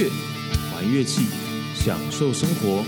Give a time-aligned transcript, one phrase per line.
[0.00, 0.08] 乐，
[0.72, 1.26] 玩乐器，
[1.74, 2.82] 享受生活。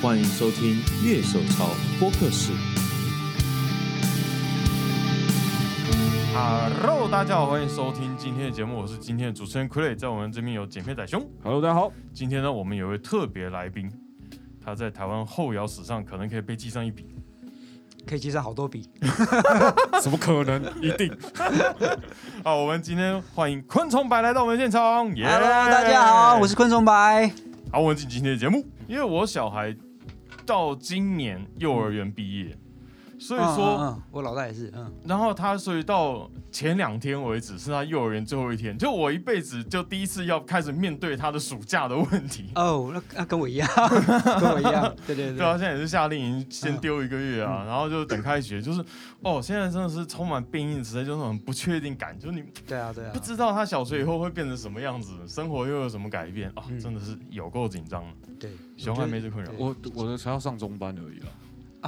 [0.00, 2.52] 欢迎收听《乐手潮播客室》。
[6.32, 11.28] Hello，大家好，欢迎收听今天的节目，我是今天的主持人傀儡，在我们这边有剪片仔兄。
[11.42, 11.92] Hello，大家好。
[12.12, 13.90] 今天呢，我们有一位特别来宾，
[14.64, 17.13] 他在台湾后摇史上可能可以被记上一笔。
[18.06, 18.88] 可以记上好多笔。
[20.02, 20.62] 怎么可能？
[20.80, 21.10] 一定。
[22.44, 25.06] 好，我们今天欢迎昆虫白来到我们现场。
[25.16, 27.30] 耶 Hello，大家好，我是昆虫白。
[27.72, 28.64] 好，我们进今天的节目。
[28.86, 29.74] 因为我小孩
[30.44, 32.56] 到今年幼儿园毕业，
[33.26, 42.50] 所以说，嗯嗯嗯我老大也是，嗯，然后他所以到前两天为止是他幼儿园最后一天，就我一辈子就第一次要开始面对他的暑假的问题。
[42.54, 43.66] 哦，那那跟我一样，
[44.38, 45.42] 跟我一样，对 对对。
[45.42, 48.84] 啊，对，现在也是夏令营先丢一个月啊，然后就等开学，就是
[49.22, 53.10] 哦，现在真的是充满变异的时代，就是很不确定感，就是你对啊对啊。
[53.14, 56.78] 不，知道他小学以后会变成什么样子，生活又有什么改变啊，嗯。
[56.78, 58.04] 真的是有够紧张。
[58.38, 61.28] 对，熊还没这困扰，我我的才要上中班而已啦，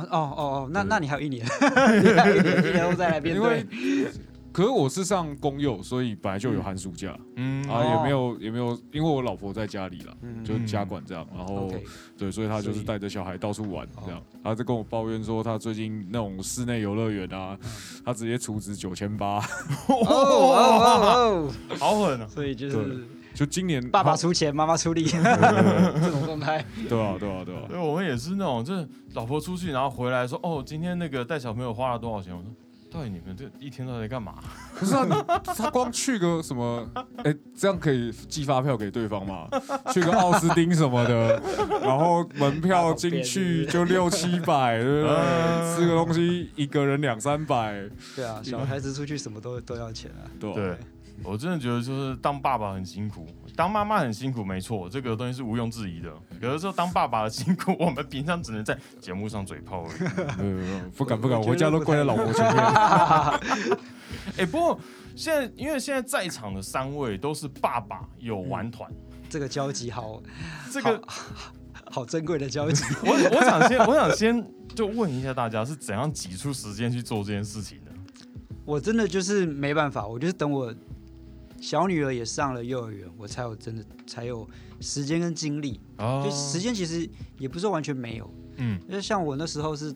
[0.02, 1.44] 啊哦哦哦，那那你还有一年，
[2.02, 4.10] 你还有一年，一年后再来面因为对。
[4.56, 11.84] 可是我是上公幼，所以本来就有寒暑假、嗯啊，也没有也没有，因为我老婆在家里啦，嗯就家管这样，然后 OK，
[12.16, 17.54] 对，所以她就是带着小孩到处玩这样，她就跟我抱怨说，她最近那种室内游乐园啊，
[18.02, 19.40] 她直接储值九千八，
[19.88, 22.32] 哦哦哦好狠啊哦，！
[22.32, 22.96] 所以就是对
[23.36, 26.64] 就今年爸爸出钱，妈妈出力， 这种状态。
[26.88, 32.34] 对啊对啊对啊，对，我们也是那种，就是老婆出去，然后回来说，哦，今天那个带小朋友花了多少钱？
[32.34, 32.50] 我说，
[32.90, 34.36] 到底你们这一天都在干嘛？
[34.78, 35.14] 不是啊，你
[35.54, 36.88] 他光去个什么，
[37.24, 39.46] 哎、这样可以寄发票给对方吗？
[39.92, 41.38] 去个奥斯汀什么的，
[41.82, 45.14] 然后门票进去就六七百，对不对？
[45.14, 47.82] 嗯 吃个东西一个人两三百，
[48.14, 50.24] 对啊，小孩子出去什么都都要钱啊。
[50.40, 50.78] 对对，
[51.24, 56.12] 我真的觉得就是当爸爸很辛苦，当妈妈很辛苦，没错，这个东西是毋庸置疑的。
[56.40, 60.00] 有的时候当爸爸的辛苦， 我们平常只能在节目上嘴炮而已。
[60.42, 62.64] 没有没有不敢不敢，回家都跪在老婆前面。
[64.38, 64.78] 哎、不过
[65.14, 68.90] 现在因为现在在场的三位都是爸爸有玩团，
[69.28, 70.22] 这个交集好
[70.70, 71.02] 这个
[71.90, 72.84] 好珍贵的交集。
[73.02, 77.90] 我我想先我想先就问一下大家是怎样挤出时间去做这件事情的？
[78.64, 80.74] 我真的就是没办法，我就是等我
[81.60, 84.48] 小女儿也上了幼儿园，我才有真的才有
[84.80, 85.80] 时间跟精力。
[85.98, 86.22] 哦。
[86.24, 87.08] 就时间其实
[87.38, 88.80] 也不是完全没有，嗯。
[88.88, 89.94] 因为像我那时候是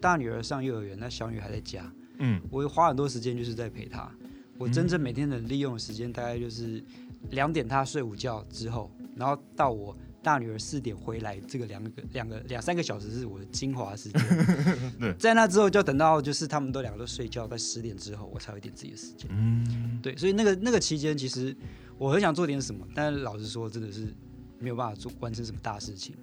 [0.00, 2.40] 大女儿上幼儿园，那小女孩在家，嗯。
[2.50, 4.10] 我花很多时间就是在陪她。
[4.58, 6.84] 我真正每天能利用的时间大概就是
[7.30, 14.22] 两点她睡午觉之后，然后到我大女儿四点回来，这个两个两个两三个小时是我的精华时间。
[15.00, 19.30] 对在那之后就等到就是他们都两个都睡觉，在十点之后我才有一点自己的时间。
[19.30, 21.56] 嗯，对，所以那个那个期间，其实
[21.98, 24.14] 我很想做点什么，但是老实说，真的是
[24.58, 26.14] 没有办法做完成什么大事情。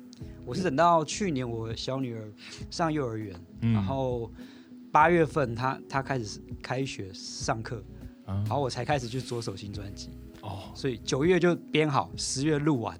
[0.45, 2.31] 我是等到去年我小女儿
[2.71, 4.31] 上幼儿园，嗯然后
[4.91, 7.83] 八月份她她开始开学上课，
[8.25, 10.09] 啊然后我才开始去着手新专辑，
[10.41, 12.99] 哦，所以九月就编好，十月录完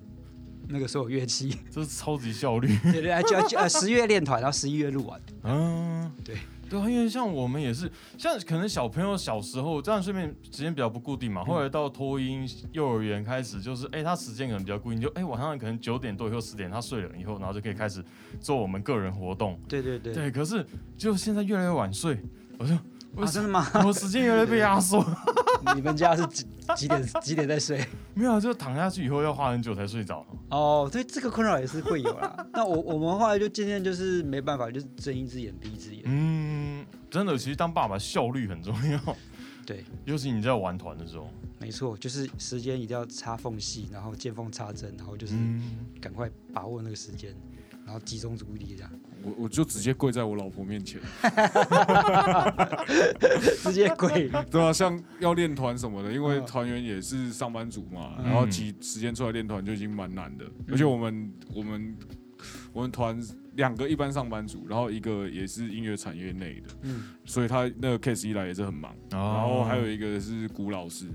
[0.69, 2.67] 那个所有乐器，这是超级效率。
[2.91, 5.21] 对对，就就呃十月练团，然后十一月录完。
[5.43, 6.35] 嗯，对
[6.69, 18.03] 对啊，因为像我们也是，像可能小朋友小时候这样睡眠时间比较不固定嘛，后来到托婴幼儿园开始，就是哎、他时间可能比较固定，就哎、晚上可能九点多以后十点他睡了以后，然后就可以开始
[18.41, 19.57] 做我们个人活动。
[19.67, 20.65] 对对对，对，可是
[20.97, 22.17] 就现在越来越晚睡，
[22.57, 22.79] 我就为
[23.17, 23.65] 啊，什真的吗？
[23.85, 25.05] 我时间有点被压缩？
[25.75, 26.45] 你们家是几
[26.75, 27.85] 几点几点在睡？
[28.13, 30.25] 没有，就躺下去以后要花很久才睡着。
[30.49, 32.45] 哦，对，这个困扰也是会有啦。
[32.53, 36.03] 那我我们后来就渐渐就是没办法，就是睁一只眼闭一只眼。
[36.05, 38.99] 嗯，真的，其实当爸爸效率很重要，
[39.65, 41.29] 对，尤其你在玩团的时候。
[41.59, 47.35] 没错，就是时间一定要插缝隙，然后见缝插针，然后就是嗯，赶快把握那个时间，
[47.83, 48.91] 然后集中注意力这样，
[49.27, 51.01] 我我就直接跪在我老婆面前，
[53.61, 54.29] 直接跪。
[54.49, 56.45] 对啊，像要练团什么的，因为嗯。
[56.47, 58.25] 团员也是上班族嘛，嗯。
[58.25, 61.97] 然后挤时间出来练团就已经蛮难的，而且我们我们
[62.71, 63.19] 我们团
[63.55, 69.17] 两个一般上班族，然后一个也是音乐产业内的，嗯，所以他那个 case 一来也是很忙，哦。
[69.17, 71.05] 然后还有一个是古老师，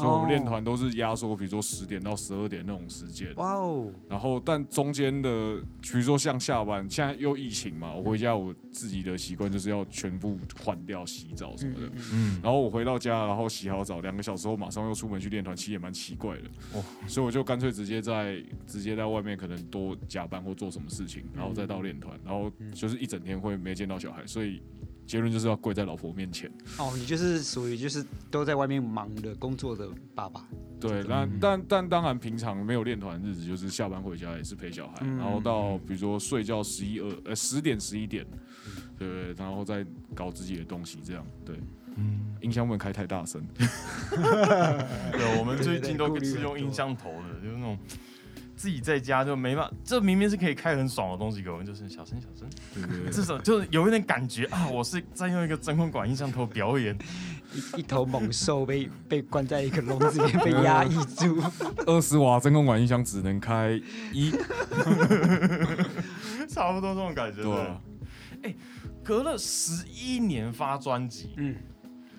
[0.00, 3.32] 所以我们练团都是压缩，比如说十点到十二点那种时间。
[3.36, 11.86] 哇哦，然后，但中间的，比如说像下班，现在又疫情嘛，我回家我自己的习惯就是要全部换掉、洗澡什么的。
[11.86, 16.42] 嗯嗯嗯，然后我回到家，然后洗好澡，两个小时后马上又出门去练团，其实也蛮奇怪的。
[16.74, 24.62] 哦 所以我就干脆直接在直接在外面可能多加班或做什么事情，然后再到练团，然后就是一整天会没见到小孩，所以
[25.06, 26.48] 结论就是要跪在老婆面前。
[26.78, 30.46] 哦，你就是属于就是都在外面忙的工作的爸爸。
[30.80, 35.18] 对，那但但当然平常没有练团的日子，就是下班回家也是陪小孩，嗯。
[35.18, 38.24] 然后到比如说睡觉十一二呃十点十一点，
[38.98, 39.34] 对不对？
[39.34, 39.84] 然后再
[40.14, 41.56] 搞自己的东西，这样对。
[41.96, 47.76] 嗯，音箱不能开太大声， 对，我们最近都是用音箱头的，就是那种
[48.54, 53.10] 自己在家就没办法，这明明是可以开很爽的东西，给我们就是小声小声，对对对。
[53.10, 56.96] 至少就是有一点感觉啊，我是在用一个真空管音箱头表演，
[57.52, 61.42] 一一头猛兽被被关在一个笼子里面被压抑住，
[61.86, 63.80] 二十瓦真空管音箱只能开
[64.12, 64.30] 一，
[66.48, 67.42] 差不多这种感觉。
[67.42, 67.80] 对啊。
[68.42, 68.56] 对，
[69.04, 71.54] 隔了十一年发专辑，嗯，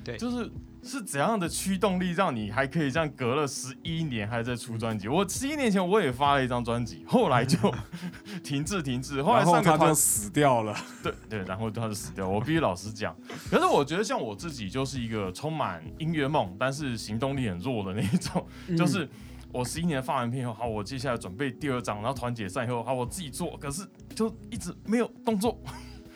[0.04, 0.18] 对。
[0.18, 0.50] 就是
[0.83, 5.07] 是怎样的驱动力让你还可以这样隔了十一年还在出专辑？
[5.07, 7.57] 我十一年前我也发了一张专辑，后来就
[8.44, 10.75] 停滞停滞，后来上个团死掉了。
[11.04, 12.28] 对对，然后他就死掉。
[12.30, 13.16] 我必须老实讲，
[13.50, 19.07] 可是我觉得像我自己就是一个充满音乐梦，但是行动力很弱的那一种，嗯就是。
[19.54, 23.86] 我十一年发完片以后，好，我接下来准备第二张，然后团解散以后，好，我自己做，可是
[24.16, 25.62] 就一直没有动作。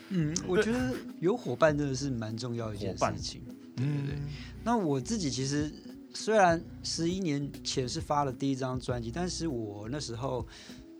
[0.07, 3.43] 嗯，我觉得有伙伴真的是蛮重要的一件伙伴事情。
[3.75, 4.15] 对对对。
[4.65, 5.71] 那我自己其实
[6.11, 10.43] 虽然十一年前是发了第一张专辑，但是我那时候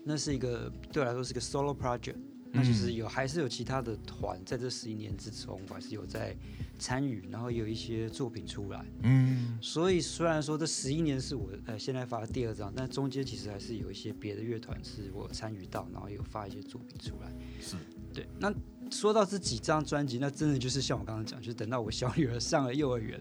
[0.04, 2.14] 那是一个对我来说是个 solo project，
[2.56, 6.34] 那其实有还是有其他的团在这十一年之中，我还是有在
[6.78, 8.84] 参与，然后也有一些作品出来。
[9.02, 17.30] 嗯，所以虽然说这十一年是我呃现在发的第二张，但中间其实还是有一些别的乐团是我参与到，然后有发一些作品出来。
[17.60, 17.76] 是
[18.12, 18.52] 对，那
[18.90, 23.20] 说到这几张专辑，那真的就是像我刚刚讲，就是等到我小女儿上了幼儿园，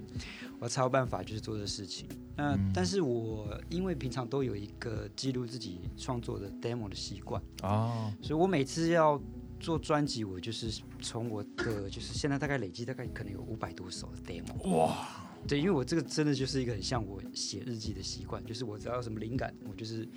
[0.59, 2.07] 我才有办法就是做这事情。
[2.35, 2.71] 那、嗯。
[2.73, 9.21] 但是我因为平常都有一个记录自己创作的 demo 的习惯，哦，所以我每次要
[9.59, 14.69] 做专辑，我就是从我的就是现在大概累积大概可能有五百多首的 demo。
[14.77, 15.07] 哇，
[15.47, 20.07] 对，因为我这个真的就是一个很像我写日记的习惯，就是我只要有什么灵感，我就是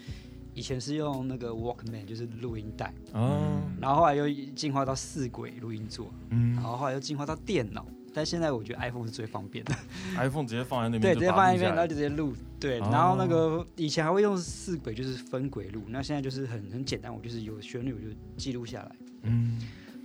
[0.55, 6.55] 以前是用那个 Walkman，就是录音带，哦，然后后来又进化到四轨录音座，嗯。
[6.55, 7.87] 然后后来又进化到电脑，
[8.19, 9.73] 但现在我觉得 iPhone 是最方便的
[10.17, 12.88] ，，iPhone 直接放在那边对，直接放在那边，然后就直接录，对，哦。
[12.91, 18.06] 然后那个以前还会用四轨，就是分轨录，那现在就是很很简单，我就是有旋律我就
[18.37, 19.61] 记录下来，嗯。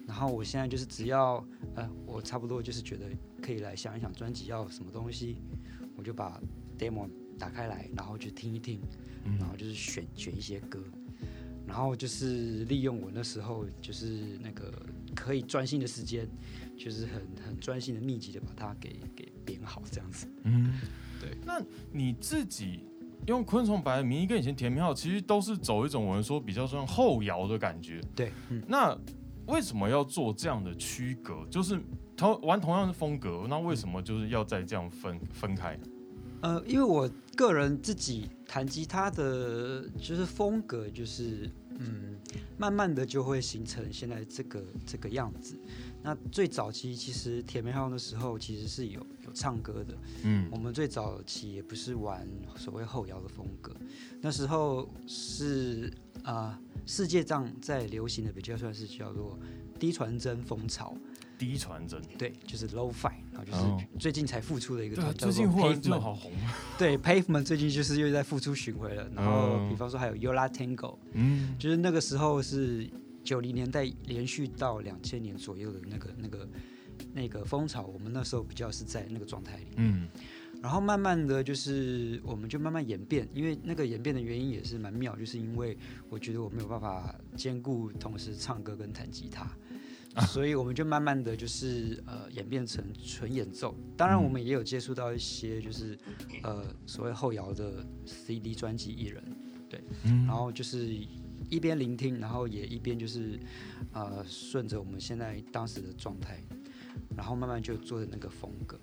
[0.05, 1.43] 然后我现在就是只要
[1.73, 3.07] 呃，我差不多就是觉得
[3.41, 5.41] 可以来想一想专辑要什么东西，
[5.95, 6.39] 我就把
[6.77, 7.09] demo
[7.39, 8.79] 打开来，然后去听一听，
[9.25, 10.79] 嗯然后就是选选一些歌，
[11.65, 14.71] 然后就是利用我那时候就是那个
[15.15, 16.27] 可以专心的时间，
[16.77, 20.27] 就是很很专心的密集的把它给给编好这样子。
[20.43, 20.79] 嗯，
[21.19, 21.29] 对。
[21.45, 21.61] 那
[21.91, 22.85] 你自己
[23.27, 28.97] 用昆虫白的名义跟以前甜蜜号其实都是走一种我们说比较像后摇的感觉，对，嗯，那
[29.47, 31.45] 为什么要做这样的区隔？
[31.49, 31.79] 就是
[32.17, 35.79] 同玩同样的风格，那为什么就是要再这样分分开？
[36.41, 41.49] 呃，因为我个人自己弹吉他的就是风格，就是
[41.79, 42.17] 嗯，
[42.57, 45.57] 慢慢的就会形成现在这个这个样子。
[46.03, 50.47] 那最早期其实铁梅号的时候其实是有有唱歌的，嗯。
[50.51, 52.27] 我们最早期也不是玩
[52.57, 53.73] 所谓后摇的风格，
[54.21, 55.91] 那时候是
[56.23, 59.37] 啊、世界上在流行的比较算是叫做
[59.79, 60.95] 低传真风潮，
[61.37, 63.77] 低传真，对，就是 low fi，然后就哦。
[63.79, 66.31] 是最近才复出的一个叫做最近忽然就 Pavement 好红，
[66.77, 71.55] 对，Pavement 最近就是又在复出巡回了，然后嗯比方说还有 Yola Tango，嗯。
[71.59, 72.89] 就是那个时候是
[73.23, 76.49] 九零年代连续到两千年左右的那个那个
[77.13, 80.07] 那个风潮，我们那时候比较是在那个状态里，嗯。
[80.61, 85.77] 然后慢慢的就是我们就慢慢演变，因为那个演变的原因也是蛮妙，就是因为
[86.09, 89.45] 我觉得我没有办法兼顾同时唱歌跟弹吉他。
[90.27, 95.97] 所以我们就慢慢的就是呃演变成纯演奏，当然我们也有接触到一些就是
[96.43, 99.23] 呃所谓后摇的 CD 专辑艺人，
[100.03, 100.25] 嗯。
[100.25, 100.95] 然后就是
[101.53, 103.39] 一边聆听，然后也一边就是
[103.91, 106.43] 呃顺着我们现在当时的状态，
[107.15, 108.79] 然后慢慢就做的那个风格。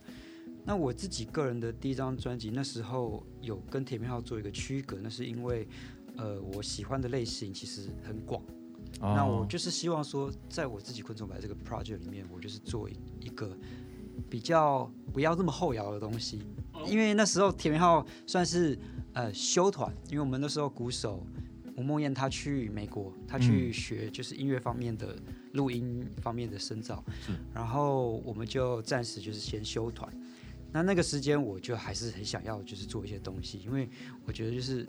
[0.65, 5.67] 那我自己个人的第一张专辑，那时候有跟铁面号做一个区隔，那是因为
[6.17, 8.43] 呃我喜欢的类型其实很广。
[9.01, 13.57] 那我哦就是希望说，在我自己昆虫白这个 project 里面，我就是做一一个
[14.29, 16.43] 比较不要这么后摇的东西，
[16.87, 18.79] 因为那时候铁面号算是
[19.15, 21.27] 呃休团，因为我们那时候鼓手
[21.81, 25.17] 吴梦燕她去美国，她去学就是音乐方面的
[25.55, 27.03] 录音方面的深造，
[27.55, 30.13] 然后我们就暂时就是先休团。
[30.71, 33.89] 那那个时间我就还是很想要就是做一些东西，因为
[34.27, 34.87] 我觉得就是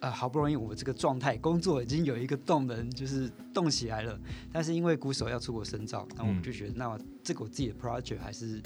[0.00, 4.18] 呃，好不容易我这个状态工作已经有一个动能，就是动起来了，
[4.50, 6.42] 但是因为鼓手要出国深造，那我们嗯。
[6.42, 8.60] 就觉得，那这个我自己的 project 还是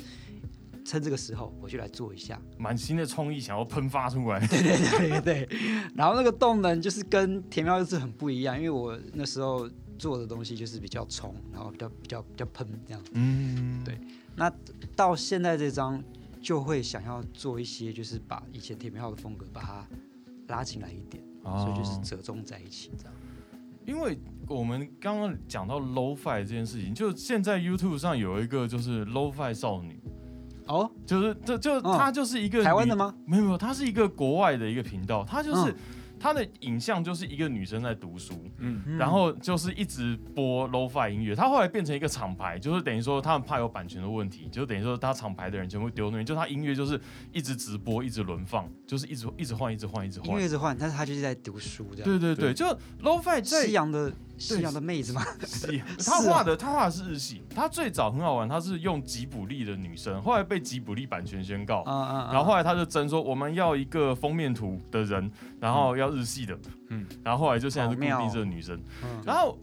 [0.87, 2.40] 趁这个时候我就来做一下。
[2.57, 4.38] 满心的创意想要喷发出来。
[4.47, 5.49] 对 对对对，
[5.97, 13.02] 然后那个动能就是跟田喵就是很不一样，因为我那时候做的东西就是比较冲，然后比较比较比较喷这样。
[13.14, 13.99] 嗯，对
[14.37, 14.52] 那
[14.95, 16.02] 到现在这张
[16.40, 19.87] 就会想要做一些，就是把以前田喵的风格把它
[20.47, 23.12] 拉进来一点，所以就是哦折中在一起这样。
[23.87, 30.00] 因为我们刚刚讲到 low fi 这件事情，就现在 YouTube 上有一个就是 low fi 少女，
[30.66, 32.64] 哦，就是这就他就是一个女？
[32.64, 33.14] 台湾的吗？
[33.26, 35.76] 没有没有，她是一个国外的一个频道，他就是、嗯
[36.18, 46.99] 她的影像就是一个女生在读书，嗯，嗯然后就是一直播 low fi 音乐，他后来变成一个厂牌，就是等于说他们怕有版权的问题，就等于说他厂牌的人全部丢那边，就他音乐就是
[47.32, 50.46] 一直直播，一直轮放，就是一直一直换，一直换，一直换音乐。
[50.46, 52.04] 一直换，但是他就是在读书这样。
[52.04, 52.64] 对对对，就
[53.02, 55.23] low fi 在西洋的西洋的妹子吗？
[55.47, 61.83] 是，他 画的他画的是日系，他最早很好玩，他是用吉卜力的女生，后来被吉卜力版权宣告！
[61.87, 66.59] 然后后来他就争说我们要一个封面图的人，然后要日系的，
[67.23, 69.59] 然后后来就现在是固定这个女生，嗯然后。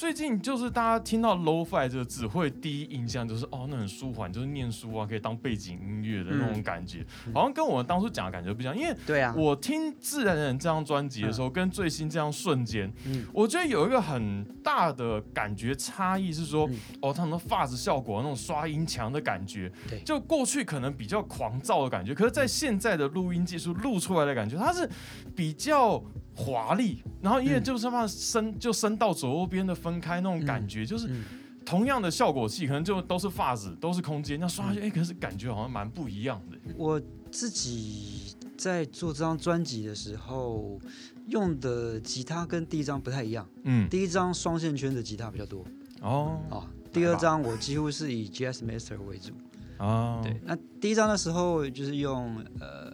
[0.00, 8.74] 最近就是大家听到 low-fi 这个字，会第一印象就是哦，那很舒缓，就是念书啊，可以当背景音乐的那种感觉，嗯好像跟我们当初讲的感觉不一样。
[8.74, 13.26] 因为对啊，我听《自然人》这张专辑的时候，跟最新这张瞬间，嗯。
[13.30, 16.78] 我觉得有一个很大的感觉差异是说，嗯。
[17.02, 20.00] 哦，他们的发质效果那种刷音墙的感觉，对。
[20.00, 24.88] 就过去可能比较狂躁的感觉，可是在现在的录音技术录出来的感觉，它是
[25.36, 26.02] 比较
[26.44, 27.62] 华丽，然后因为嗯。
[27.62, 31.24] 就是它声就声到左右边的分开那种感觉，就是嗯。
[31.64, 36.56] 同样的效果器，可能就都是发子，都是空间，那刷下去，哎、可是感觉好像蛮不一样的。
[36.74, 40.80] 我自己在做这张专辑的时候，
[41.28, 43.46] 用的吉他跟第一张不太一样。
[43.64, 45.64] 嗯，第一张双线圈的吉他比较多。
[46.00, 46.40] 哦。
[46.50, 49.32] 啊，第二张我几乎是以 Jazz Master 为主。
[49.78, 52.90] 哦，对，那第一张的时候就是用呃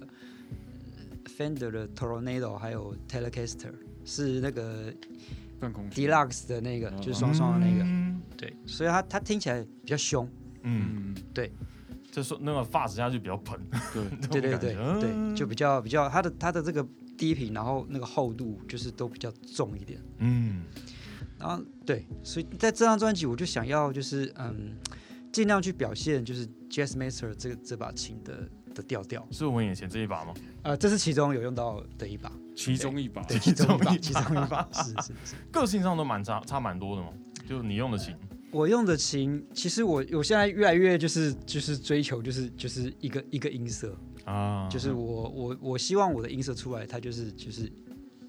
[1.37, 3.73] Fender 的 Tornado 还有 Telecaster，
[4.05, 4.93] 是那个
[5.91, 6.99] Deluxe 的那个，哦。
[7.01, 7.85] 就是双双的那个。
[7.85, 8.23] 嗯。
[8.37, 10.29] 对，所以它它听起来比较凶。
[10.63, 11.53] 嗯，对，
[12.11, 13.59] 就说那个发质下去比较喷，
[13.93, 14.77] 对， 对对对对，
[15.13, 15.35] 嗯。
[15.35, 20.01] 就比较比较它的它的这个低频，然后那个厚度就是都比较重一点。
[20.19, 20.65] 嗯。
[21.39, 24.75] 然后对，所以在这张专辑我就想要就是嗯，
[25.31, 29.27] 尽量去表现就是 Jazz Master 这个这把琴的的调调。
[29.31, 30.35] 是我们眼前这一把吗？
[30.63, 35.35] 呃，这是其中有用到的一把，其中一把，对，其其中一把，其中一把，是是是。
[35.51, 37.09] 个性上都蛮差差蛮多的嘛，
[37.49, 38.15] 就你用的琴，
[38.53, 47.73] 我用的琴，其实我我现在越来越就是就是追求就是就是一个一个音色，啊，就是我我我希望我的音色出来，它就是就是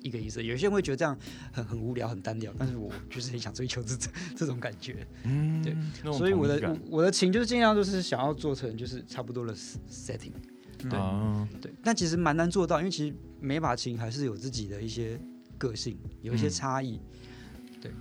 [0.02, 0.44] 一个意思。
[0.44, 1.18] 有些人会觉得这样
[1.52, 5.76] 很很无聊很单调，但是我就是很想追求这这这种感觉，嗯对，
[6.12, 9.56] 所以我的我我的琴就是尽量就是想要做成就是差不多的
[9.90, 10.32] setting，
[10.78, 15.20] 对啊，对，但其实蛮难做到，因为其实每把琴还是有自己的一些
[15.58, 16.50] 个性，有一些嗯。
[16.50, 17.00] 差异。
[17.82, 17.92] 对。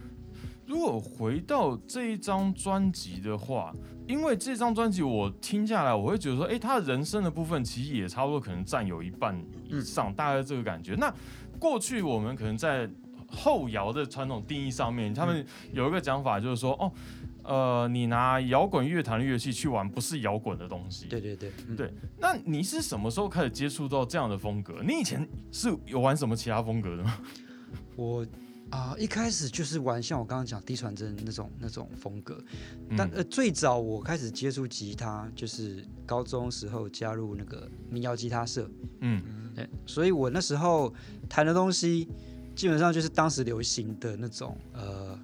[0.66, 3.72] 如果回到这一张专辑的话，
[4.06, 9.36] 因为这张专辑我听下来，我会觉得说，哎、他人生的部分其实也差不多，可能占有一半
[9.68, 10.94] 以上，大概这个感觉。
[10.94, 11.12] 那
[11.58, 12.88] 过去我们可能在
[13.28, 16.92] 后摇的传统定义上面，他们有一个讲法，就是说，哦，
[17.42, 21.06] 呃，你拿摇滚乐坛的乐器去玩，不是摇滚的东西。
[21.06, 24.74] 对对对，嗯对那你是什么时候开始接触到这样的风格？
[24.86, 27.18] 你以前是有玩什么其他风格的吗？
[27.96, 28.24] 我
[28.70, 32.42] 啊、一开始就是玩像我刚刚讲低传真那种那种风格，
[32.96, 38.68] 但嗯呃最早我开始接触吉他就是高中时候加入那个民谣吉他社，
[39.00, 39.22] 嗯。
[39.54, 40.92] 对，所以我那时候
[41.28, 42.06] 弹的东西
[42.54, 45.18] 基本上就是当时流行的那种呃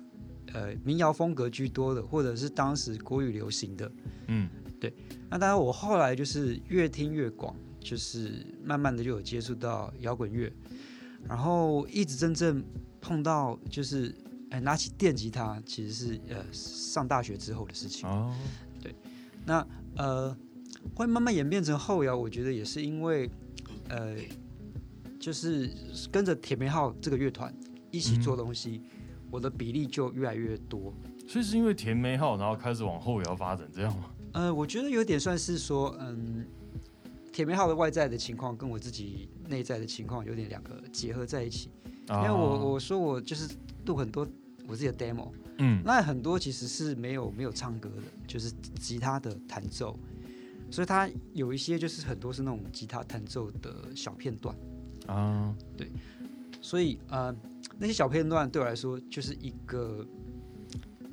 [0.55, 3.93] 呃民谣风格居多的，或者是当时国语流行的。
[4.29, 4.49] 嗯。
[4.81, 4.93] 对
[5.31, 10.53] 那当然我后来就是越听越广，就是慢慢的就有接触到摇滚乐，
[11.29, 12.65] 然后一直真正
[13.03, 14.15] 碰到就是
[14.51, 18.09] 哎拿起电吉他，其实是呃上大学之后的事情。
[18.09, 18.35] 哦
[18.81, 18.95] 对
[19.45, 19.67] 那
[19.97, 20.35] 呃，
[20.95, 23.29] 会慢慢演变成后摇，我觉得也是因为
[23.89, 24.17] 呃，
[25.21, 25.71] 就是
[26.11, 27.53] 跟着铁梅号这个乐团
[27.91, 28.81] 一起做东西，
[29.31, 30.95] 我的比例就越来越多。
[31.29, 34.11] 所以是因为甜美号，然后开始往后摇发展，这样吗？
[34.33, 36.47] 呃，我觉得有点算是说，嗯，
[37.33, 41.71] 铁梅号的外在的情况跟我自己内在的情况有点两个结合在一起。
[42.19, 43.49] 因为我我说我就是
[43.87, 44.27] 录很多
[44.67, 45.29] 我自己的 demo，
[45.59, 45.83] 嗯。
[45.85, 49.99] 那很多其实是没有没有唱歌的，就是吉他的弹奏，
[50.71, 54.55] 所以它有一些就是很多是那种吉他弹奏的小片段。
[55.07, 55.55] 啊
[56.61, 57.35] 所以呃，
[57.77, 60.07] 那些小片段对我来说就是一个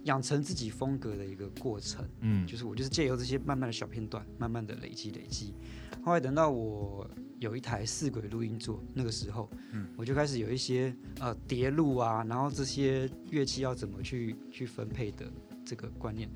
[0.09, 2.03] 养成自己风格的一个过程。
[2.21, 5.53] 嗯，就是我就是借由这些慢慢的小片段，慢慢的累积累积。
[6.03, 15.31] 后来等到我有一台四轨录音座，那个时候，嗯我就开始有一些呃叠录啊，然后这些乐器要怎么去去分配的
[15.63, 16.27] 这个观念。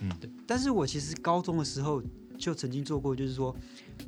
[0.00, 0.30] 嗯对。
[0.46, 2.02] 但是我其实高中的时候
[2.36, 3.54] 就曾经做过，就是说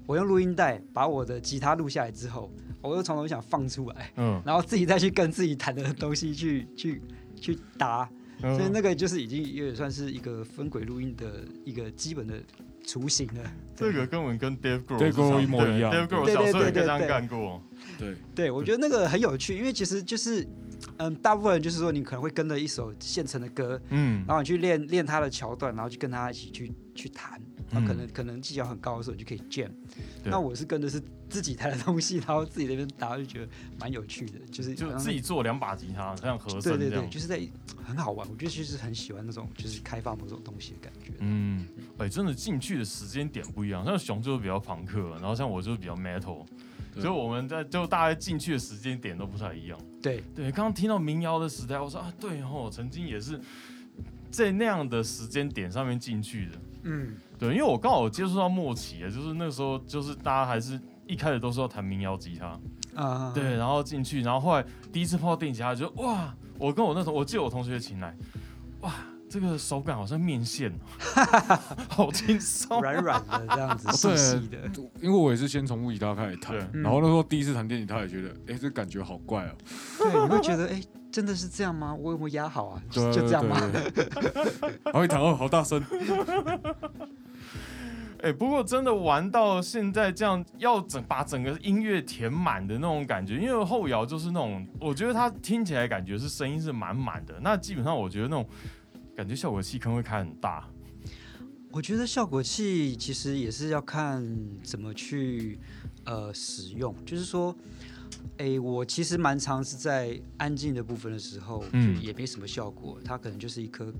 [0.06, 2.52] 我用录音带把我的吉他录下来之后，
[2.82, 7.00] 我又从头想放出来，嗯，然后自己再去跟自己弹的东西去去
[7.40, 8.10] 去搭。
[8.42, 8.56] 嗯。
[8.56, 12.34] 所以那个就是已经有点算是一个分轨录音的一个基本的
[12.84, 13.52] 雏形了。
[13.74, 15.92] 这个根本跟 Dave Grohl 一模一样。
[15.92, 17.08] Dave Grohl 对对小时候也这样对对对。
[17.08, 17.62] 干过。
[17.98, 20.46] 对，对，我觉得那个很有趣，因为其实就是，
[20.96, 24.24] 嗯，大部分人就是说，你可能会跟着一首现成的歌，嗯。
[24.26, 28.10] 然后你去练练它的桥段，然后去跟他一起去去弹，然后可能、嗯。
[28.12, 29.68] 可能技巧很高的时候，你就可以 jam。
[30.24, 31.00] 那我是跟的是
[31.34, 33.48] 自己弹的东西，然后自己那边打，就觉得
[33.80, 37.10] 蛮有趣的，就是就自己做两把吉他，像和对对对，声这样。
[37.10, 37.40] 就是在
[37.84, 38.24] 很好玩。
[38.30, 41.10] 我觉得其实很喜欢那种就是开发某种东西的感觉。
[41.18, 41.66] 嗯，
[41.98, 46.46] 哎、真的进去的时间点不一样，像熊就是比较朋克，然后像我就是比较 metal，
[46.94, 49.76] 所以我们在就大家进去的时间点都不太一样。
[50.00, 53.40] 对，对，刚刚听到民谣的时代，我说啊，对哦，曾经也是
[54.30, 56.52] 在那样的时间点上面进去的。
[56.86, 62.58] 嗯，对，因为我刚好接触到末期啊，就是那时候就是大家还是一开始都是要弹民谣吉他，
[63.02, 68.16] 啊、对，然后进去，然后后来第一次碰到电吉他就哇，我跟我那时候我记得我同学请来，
[68.80, 68.92] 哇，
[69.28, 71.58] 这个手感好像面线哦，
[71.88, 72.80] 好轻松。
[72.80, 74.58] 软软的这样子， 细对细的。
[75.00, 79.54] 因为我也是先从木吉他开始弹然后那时候第一次弹电吉他也觉得，哎，这感觉好怪哦。
[79.98, 80.80] 对，你会觉得哎、
[81.10, 81.92] 真的是这样吗？
[81.94, 82.82] 我有没有压好啊？
[82.90, 83.60] 就这样吗？？
[84.84, 85.82] 然后一弹哦，好大声，
[88.24, 98.46] 哎、不过真的玩到现在这样，要整把整个音乐填满的那种感觉，因为后摇就是那种，我觉得它听起来感觉是声音是满满的，那基本上我觉得那种
[99.14, 100.66] 感觉效果器可能会开很大。
[101.70, 104.24] 我觉得效果器其实也是要看
[104.62, 105.58] 怎么去
[106.04, 107.54] 呃使用，就是说，
[108.38, 111.94] 哎，我其实蛮常是在安静的部分的时候，嗯。
[111.94, 113.92] 就也没什么效果，它可能就是一颗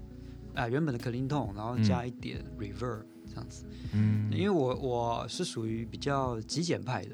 [0.55, 3.03] 啊、原本的 clean tone，然后加一点 reverb
[3.35, 3.65] 这样子。
[3.93, 7.11] 嗯因为我我是属于比较极简派的，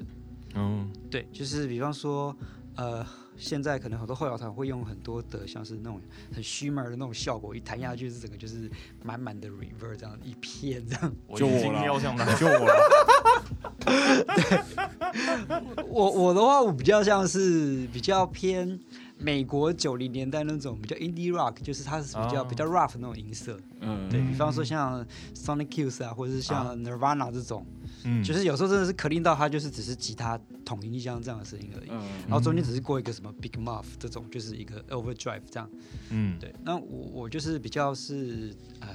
[0.55, 2.35] 嗯对，就是比方说，
[2.75, 3.05] 呃，
[3.37, 6.01] 现在可能很多后摇团会用很多的像是那种
[6.33, 8.69] 很虚门的那种效果，一弹下去是整个就是
[9.03, 11.13] 满满的 reverb 这样一片这样。
[11.27, 13.81] 我就我啦瞄向他， 就我了。
[15.87, 18.79] 我我的话，我比较像是比较偏
[19.21, 23.57] 美国九零年代那种比较 indie rock，就是它是比较、哦比较 rough 那种音色。
[23.79, 25.05] 嗯，对比方说像
[25.35, 27.65] Sonic Youth 啊，或者是像 Nirvana 这种，
[28.03, 31.89] 嗯就是有时候真的是 clean 到它就是只是吉他统音箱这样的声音而已。
[31.89, 35.69] 嗯，然后中间只是过一个什么 big muff 这种，就是一个 overdrive 这样。
[36.09, 38.89] 嗯对，那我我就是比较是呃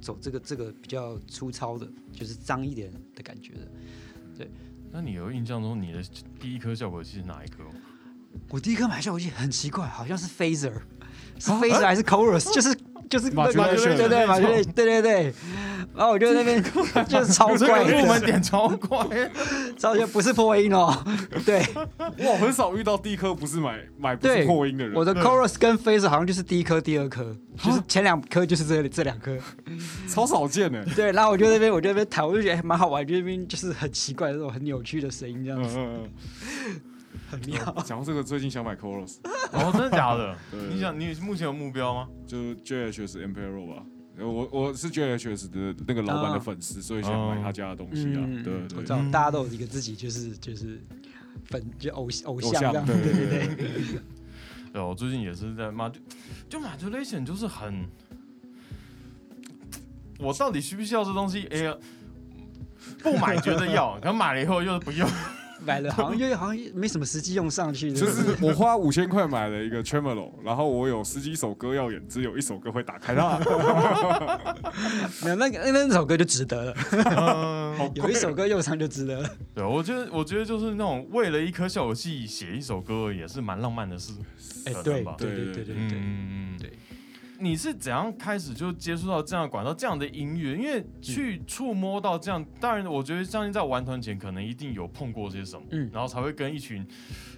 [0.00, 3.68] 走这个这个比较粗糙的，就是脏一点的感觉的。
[4.94, 6.02] 那你有印象中你的
[6.38, 7.70] 第一颗效果器是哪一颗吗？
[8.50, 10.72] 我第一颗买效果器很奇怪，好像是 Phaser，
[11.38, 12.52] 是 Phaser 还是 Chorus？
[12.52, 12.76] 就是
[13.08, 15.34] 就是那个 Modulation 对对那种 Modulation，对对对。
[15.94, 16.62] 然后我就在那边
[17.06, 19.30] 就是超怪个入门的，点超怪，
[19.76, 21.04] 超就不是破音哦。
[21.44, 21.62] 对，
[22.18, 24.94] 我很少遇到第一颗不是买买不对是破音的人。
[24.94, 29.36] 我的 Chorus 跟 Phaser 好像就是第一颗、第二颗，就是前两颗就是这这两颗。
[30.08, 30.82] 超少见的。
[30.96, 36.08] 对，然后我就在那边，我就在那边弹，我就觉得蛮好玩，就那边就是很奇怪的那种很扭曲的声音，这样子、嗯
[36.66, 36.80] 嗯
[37.30, 37.74] 很妙。
[37.76, 37.84] 嗯。
[37.84, 39.16] 讲到这个，最近想买 Chorus，
[39.52, 40.36] 哦，真的假的？
[40.50, 42.08] 对你想你目前有目标吗？
[42.26, 43.84] 就 JHS Imperial 吧。
[44.18, 48.20] 呃我我是 JHS 的那个老板的粉丝，所以想买他家的东西啊。
[48.44, 50.78] 对我对知道大家都有一个自己就是就是
[51.46, 53.56] 粉就偶偶像这样，对对对对
[54.72, 54.82] 对。
[54.82, 55.98] 我最近也是在骂就
[56.48, 57.86] 就 modulation 就是很，
[60.18, 61.46] 我到底需不需要这东西？
[61.50, 61.74] 哎呀，
[63.02, 65.08] 不买觉得要，可买了以后又不用。
[65.64, 73.38] 买了好像又好像没什么实际用上去，就是我花五千块买了一个 Tremolo，然后我有十几首歌要演，只有一首歌会打开它。
[75.22, 76.74] 没有那个那那首歌就值得了，
[77.78, 79.30] 嗯，有一首歌用上就值得了。
[79.54, 84.12] 对，我觉得我觉得就是那种为了一颗效果器写一首歌，也是蛮浪漫的事。
[84.66, 86.72] 哎，对对对对对嗯对，嗯嗯，对。
[87.42, 90.56] 你是怎样开始就接触到这样的管道、这样的音乐？
[90.56, 95.90] 因为去触摸到这样，当然我觉得相信在玩团前可能一定有碰过些什么，嗯。
[95.92, 96.86] 然后才会跟一群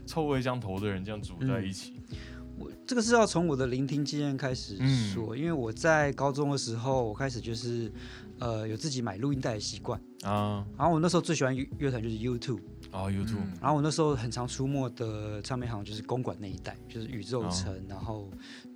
[0.04, 1.94] 臭味相投的人这样组在一起。
[2.56, 5.10] 我这个是要从我的聆听经验开始嗯。
[5.10, 7.90] 说，因为我在高中的时候，我开始就是
[8.38, 10.64] 呃有自己买录音带的习惯，啊。
[10.76, 12.58] 然后我那时候最喜欢乐乐团就是 U2，
[12.94, 13.52] 哦，YouTube，嗯。
[13.60, 18.30] 然后我那时候很常出没的唱片行就是公馆那一带，就是宇宙城，然后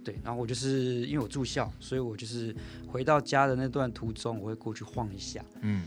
[0.05, 2.55] 对，然后我就是因为我住校，所以我就是
[2.87, 5.43] 回到家的那段途中，我会过去晃一下。
[5.61, 5.85] 嗯，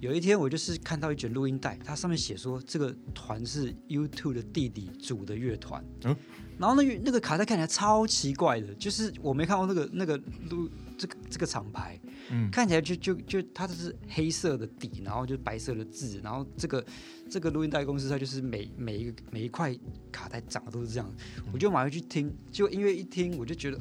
[0.00, 6.16] 有一天我就是看到一卷录音带，它上面写说这个团是 YouTube 的弟弟组的乐团，嗯。
[6.58, 10.16] 然后那个那个卡带看起来超奇怪的，就是我没看过那个那个
[10.50, 12.50] 录这个这个厂牌，嗯。
[12.50, 16.84] 看起来就就就它就是黑色的底，然后就白色的字，然后这个
[17.30, 19.74] 这个录音带公司它就是每每一个每一块
[20.10, 21.14] 卡带长得都是这样，
[21.52, 23.78] 我就买回去听，结果音乐一听我就觉得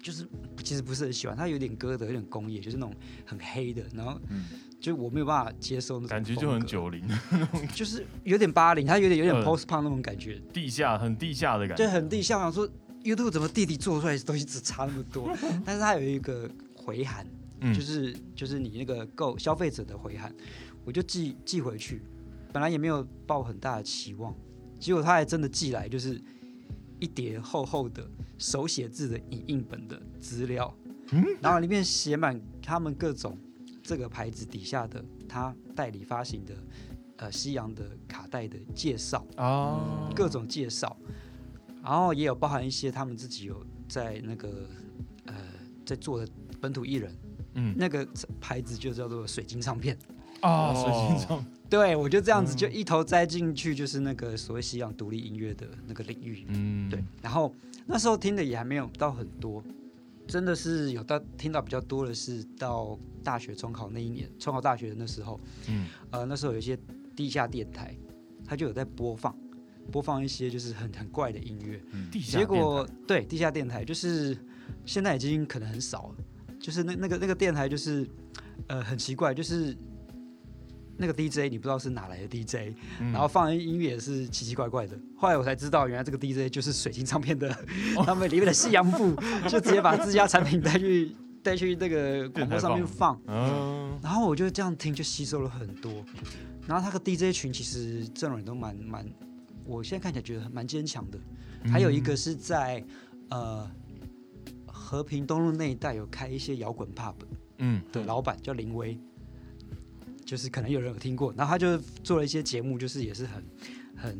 [0.00, 0.26] 就是
[0.62, 4.44] 其实不是很喜欢，它有点歌德，有点工业，就是那种很黑的，然后嗯
[4.86, 7.02] 就我没有办法接受那种感觉就很，九零，
[7.74, 12.36] 就是有点八零，他有点有点嗯 post punk 那种感觉，地下很地下的感就觉，很地下。
[12.36, 12.68] 我想说
[13.02, 17.26] YouTube 怎么弟弟做出来的东西只差那么多， 但是他有一个回函。
[17.62, 17.74] 嗯。
[17.74, 20.32] 就是就是你那个购消费者的回函，
[20.84, 22.00] 我就寄寄回去，
[22.52, 24.32] 本来也没有抱很大的期望，
[24.78, 26.22] 结果他还真的寄来，就是
[27.00, 30.72] 一叠厚厚的手写字的影印本的资料，
[31.42, 33.36] 然后里面写满他们各种
[33.86, 36.54] 这个牌子底下的他代理发行的
[37.18, 40.96] 呃西洋的卡带的介绍，啊，各种介绍，
[41.84, 44.68] 然后也有包含一些他们自己有在那个
[45.26, 45.34] 呃
[45.84, 46.28] 在做的
[46.60, 47.12] 本土艺人。
[47.58, 48.06] 嗯那个
[48.38, 49.96] 牌子就叫做水晶唱片。
[50.40, 56.44] 啊，哦水晶唱，对，我就这样子嗯就一头栽进去，就是那个所谓西洋独立音乐的那个领域。
[56.48, 57.54] 嗯，对，然后
[57.86, 59.64] 那时候听的也还没有到很多，
[60.26, 65.86] 真的是有到听到比较多的是到大学中考那一年，中考大学的那时候，嗯。
[66.10, 66.78] 呃，那时候有一些
[67.14, 67.96] 地下电台，
[68.44, 69.36] 它就有在播放，
[69.90, 71.80] 播放一些就是很很怪的音乐。
[72.10, 74.36] 地下结果对地下电台就是
[74.84, 76.24] 现在已经可能很少了，
[76.60, 78.08] 就是那那个那个电台就是
[78.68, 79.76] 呃很奇怪，就是
[80.96, 84.98] 那个 DJ 你不知道是哪来的 DJ，、嗯然后放的音乐也是奇奇怪怪的。
[85.16, 87.48] 后来我才知道，原来这个 DJ 就是水晶唱片的
[88.04, 89.14] 他们里面的西洋部，
[89.48, 93.20] 就直接把自家产品带去带去那个广播上面放。
[93.26, 95.92] 嗯然后我就这样听，就吸收了很多。
[96.66, 99.06] 然后他个 DJ 群其实阵容也都蛮蛮，
[99.64, 101.18] 我现在看起来觉得蛮坚强的。
[101.70, 102.84] 还有一个是在
[103.30, 103.68] 呃
[104.66, 107.14] 和平东路那一带有开一些摇滚 pub
[107.58, 108.96] 嗯的老板叫林威，
[110.26, 111.32] 就是可能有人有听过。
[111.34, 113.42] 然后他就做了一些节目，就是也是很
[113.96, 114.18] 很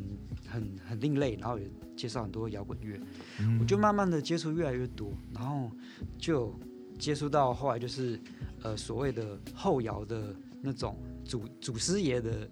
[0.48, 2.98] 很很另类，然后也介绍很多摇滚乐。
[3.40, 5.70] 嗯我就慢慢的接触越来越多，然后
[6.16, 6.58] 就
[6.98, 8.18] 接触到后来就是
[8.62, 12.48] 呃所谓的后摇的那种祖祖师爷的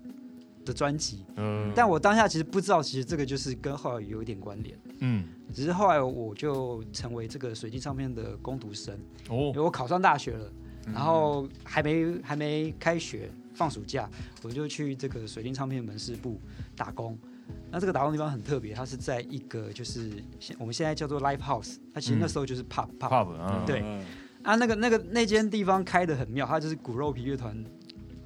[0.64, 4.78] 的专辑，嗯但我当下其实不知道，其实这个就是跟后来有一点关联。
[5.00, 10.52] 嗯只是后来我就成为这个水晶唱片的攻读生，因哦为我考上大学了，
[10.86, 14.08] 然后还没还没开学，放暑假，
[14.42, 16.40] 我就去这个水晶唱片门市部
[16.76, 17.18] 打工。
[17.70, 23.82] 那这个打工地方很特别，它是在一个就是现我们现在叫做 live house，它其实那时候就是 pub pub、pub 啊对。
[24.42, 27.64] 啊，那个那个那间地方开的很妙，它就是骨肉皮乐团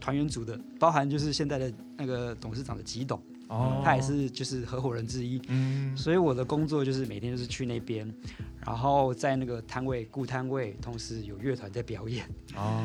[0.00, 5.40] 团员组的，包含就是现在的那个董事长的吉董，哦他也是就是合伙人之一。
[5.48, 8.12] 嗯所以我的工作就是每天就是去那边，
[8.64, 12.82] 然后在那个摊位顾摊位，同时有乐团在表演，哦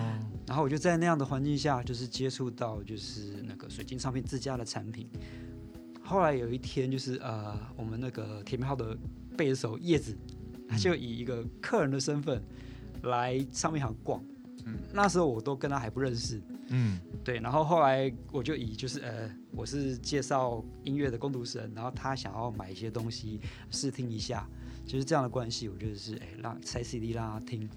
[0.47, 5.08] 然后我就在那样的环境下，就是接触到就是那个水晶唱片自家的产品。
[6.02, 8.97] 后来有一天，就是呃，我们那个铁面号的
[9.38, 10.17] 贝斯手叶子，
[10.67, 12.43] 他就以一个客人的身份
[13.04, 14.21] 来唱片行逛。
[14.65, 23.39] 嗯那时候我都跟他还不认识，嗯对，然后后来我就以就是呃，我是介绍音乐的攻读生，然后他想要买一些东西
[23.71, 24.47] 试听一下，
[24.86, 27.69] 就是这样的关系，我觉得是哎让拆 CD 让他听。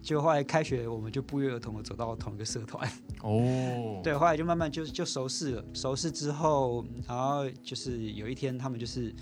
[0.00, 2.88] 结果后来开学，我们就不约而同的走到同一个社团，
[3.22, 5.64] 哦 对，后来就慢慢就就熟识了。
[5.74, 9.12] 熟识之后，然后就是有一天，他们就是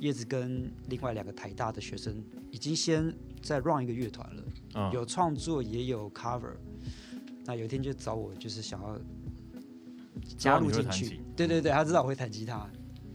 [0.00, 4.42] 叶子跟另外两个台大的学生已经先在 run 一个乐团了，
[4.74, 6.54] 嗯有创作也有 cover。
[7.46, 8.98] 那有一天就找我，就是想要
[10.36, 11.20] 加入进去。
[11.36, 12.68] 对对对，他知道我会弹吉他，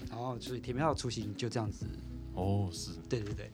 [0.10, 1.86] 然后所以铁面号雏形就这样子。
[2.34, 3.52] 哦是对对对，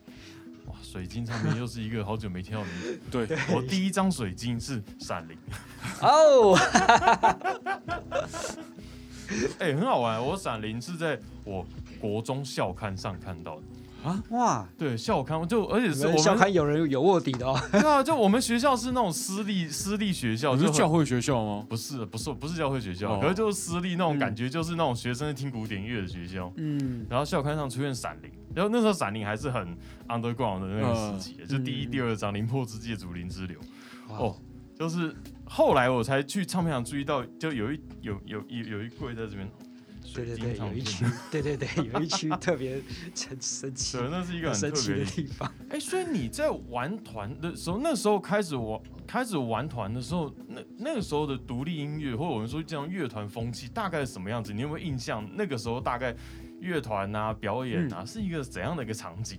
[0.68, 5.36] 哇水晶唱片又是一个好久没听到的名字，对，我第一张水晶是闪灵，
[6.02, 6.56] 哦，
[9.58, 11.66] 哎很好玩，我闪灵是在我
[12.00, 13.64] 国中校刊上看到的，
[14.30, 17.60] 哇，对校刊就而且是我们校刊有人有卧底的哦。
[17.72, 21.66] 对啊，就我们学校是那种私立私立学校，就是教会学校吗？
[21.70, 23.20] 不是不是不是教会学校，哦。
[23.22, 26.52] 可是就是私立那种嗯感觉，就是那种学生听古典乐的学校。
[26.58, 33.58] 嗯，然后校刊上出现闪灵，然后那时候闪灵还是很 underground 的那个时期，就第一、嗯第二章《灵魄之界》《竹林之流》，
[34.14, 34.36] 哦，
[34.78, 35.16] 就是
[35.46, 39.50] 后来我才去唱片行注意到，就有一有有有有一柜在这边，
[40.08, 42.82] 水晶对对对，有一唱片区，对对对，有一区 特别
[43.14, 45.06] 神神奇、对，那是一个很神奇的。
[45.06, 45.54] 地方。
[45.70, 54.54] 哎、所以你在玩团的时候，那时候开始玩开始玩团的时候，那那个时候的独立音乐，或者我们说这样乐团风气，大概是什么样子？
[54.54, 55.30] 你有没有印象？
[55.36, 56.16] 那个时候大概
[56.62, 59.38] 乐团啊、表演啊，是一个怎样的一个场景？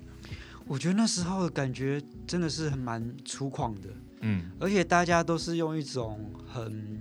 [0.67, 3.89] 我觉得那时候的感觉真的是很蛮粗犷的，
[4.21, 7.01] 嗯而且大家都是用一种很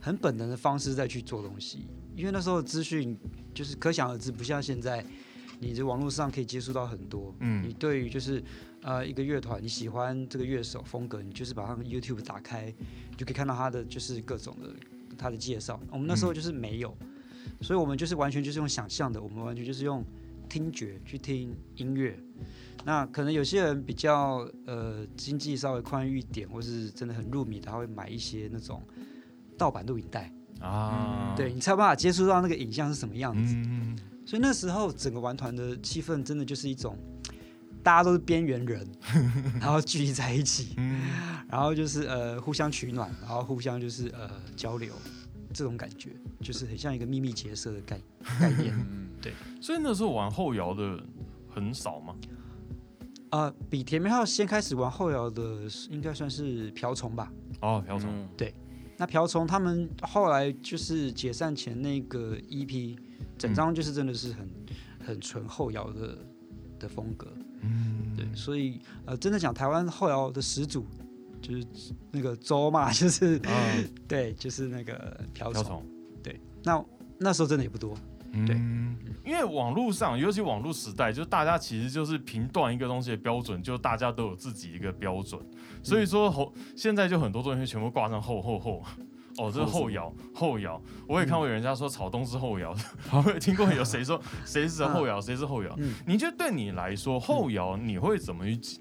[0.00, 3.16] 很本能的方式在去做东西，因为那时候资讯
[3.54, 5.04] 就是可想而知，不像现在，
[5.58, 7.34] 你在网络上可以接触到很多。
[7.40, 8.42] 嗯你对于就是
[8.82, 12.72] 呃一个乐团，你喜欢这个乐手风格，你就是把他们 YouTube 打开，
[13.10, 14.74] 你就可以看到他的就是各种的
[15.16, 15.80] 他的介绍。
[15.90, 16.96] 我们那时候就是没有，
[17.60, 20.04] 所以我们就是完全就是用想象的，我们完全就是用
[20.48, 22.18] 听觉去听音乐。
[22.84, 28.82] 那可能有些人比较呃经济稍微宽裕一点，或是真的很入迷，他会买一些那种
[29.56, 33.54] 盗版录影带，啊，对你才有办法接触到那个影像是什么样子。
[33.56, 36.96] 嗯，所以那时候整个玩团的气氛真的就是一种，
[37.82, 38.86] 大家都是边缘人，
[39.60, 41.02] 然后聚集在一起，嗯。
[41.52, 44.94] 然后就是呃互相取暖，然后互相就是呃交流，
[45.52, 46.08] 这种感觉
[46.40, 48.00] 就是很像一个秘密结社的概
[48.40, 48.74] 概念。
[49.20, 50.98] 对，所以那时候玩后摇的
[51.50, 52.14] 很少吗。
[53.32, 57.30] 呃，比甜棉号先开始玩后摇的应该算是瓢虫吧。
[57.60, 58.28] 哦，瓢虫，嗯
[59.02, 62.96] 那瓢虫他们后来就是解散前那个 EP，
[63.36, 64.48] 整张就是真的是很
[65.04, 66.16] 很纯后摇的
[66.78, 67.26] 的风格。
[67.62, 70.86] 嗯，对，所以呃，真的讲台湾后摇的始祖
[71.40, 71.66] 就是
[72.12, 73.74] 那个周嘛， 就是啊，
[74.06, 75.84] 对，就是那个瓢虫。
[76.22, 76.84] 对，那
[77.18, 77.98] 那时候真的也不多，
[78.46, 78.56] 对。
[78.56, 85.40] 嗯，因为网络上，尤其网络时代，就大家其实就是评断一个东西的标准，就大家都有自己一个标准，
[85.82, 88.82] 所以说后现在就很多东西全部挂上后后后。
[89.38, 92.76] 哦，这是后摇，后摇，我也看过有人家说草东是后摇，
[93.10, 95.74] 我也听过有谁说谁是后摇， 谁是后摇。
[95.78, 95.94] 嗯。
[96.06, 98.78] 你觉得对你来说，后摇你会怎么去，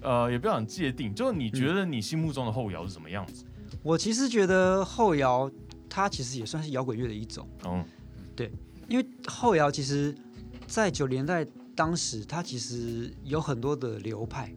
[0.00, 3.44] 呃，也不要讲界定，就是你觉得你心目中的后摇是什么样子？
[3.80, 5.48] 我其实觉得后摇
[5.88, 7.84] 它其实也算是摇滚乐的一种，嗯
[8.92, 10.14] 因为后摇其实
[10.66, 11.42] 在九零年代
[11.74, 14.52] 当时它其实有很多的流派，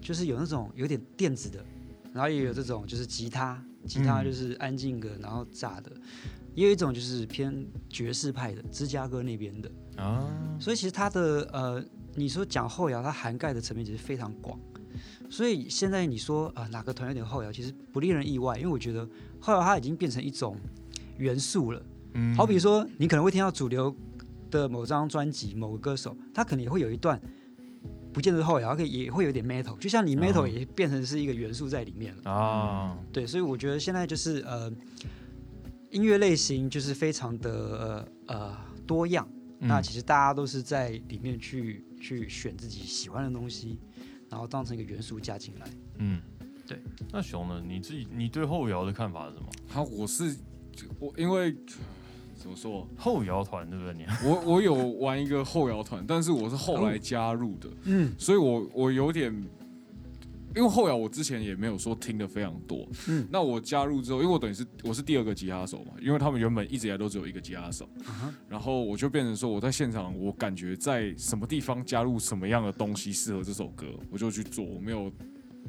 [0.00, 1.58] 就是有那种有点电子的，
[2.12, 5.90] 然后也有这种就是吉他，吉他嗯就是安静的，然后炸的，
[6.54, 9.68] 也有一种就是偏爵士派的，芝加哥那边的。
[9.96, 10.24] 啊，
[10.60, 11.84] 所以其实它的呃，
[12.14, 14.56] 你说讲后摇，它涵盖的层面其实非常广。
[15.28, 19.04] 所以现在你说啊、呃哪个团有点后摇，其实不令人意外，因为我觉得
[19.40, 20.56] 后摇它已经变成一种
[21.18, 21.82] 元素了。
[22.14, 23.94] 嗯好比说，你可能会听到主流
[24.50, 27.20] 的某张专辑、某个歌手，他可能也会有一段，
[28.12, 32.30] 不见得是后摇，它可以也会有点 metal，就像你 metal 哦也变成是一个元素在里面了。
[32.30, 34.72] 啊，对，所以我觉得现在就是呃，
[35.90, 39.28] 音乐类型就是非常的呃呃多样。
[39.58, 43.78] 那嗯其实大家都是在里面去去选自己喜欢的东西，
[44.28, 45.66] 然后当成一个元素加进来。
[45.98, 46.20] 嗯，
[46.66, 46.78] 对。
[47.10, 47.62] 那熊呢？
[47.66, 49.48] 你自己你对后摇的看法是什么？
[49.68, 50.36] 好，我是
[50.98, 51.56] 我因为
[52.34, 53.94] 怎么说，后摇团对不对？
[53.94, 54.04] 你。
[54.24, 58.12] 我我有玩一个后摇团，但是我是后来加入的，嗯。
[58.18, 59.32] 所以我我有点，
[60.54, 63.26] 因为后摇我之前也没有说听的非常多，嗯。
[63.30, 67.88] 那我加入之后，因为我等于是我是第二个吉他手嘛，因为他们原本一直以来都只有一个吉他手，
[68.48, 75.12] 然后我就变成说我在现场，我感觉在什么地方加入什么样的东西适合这首歌，我就去做，我没有。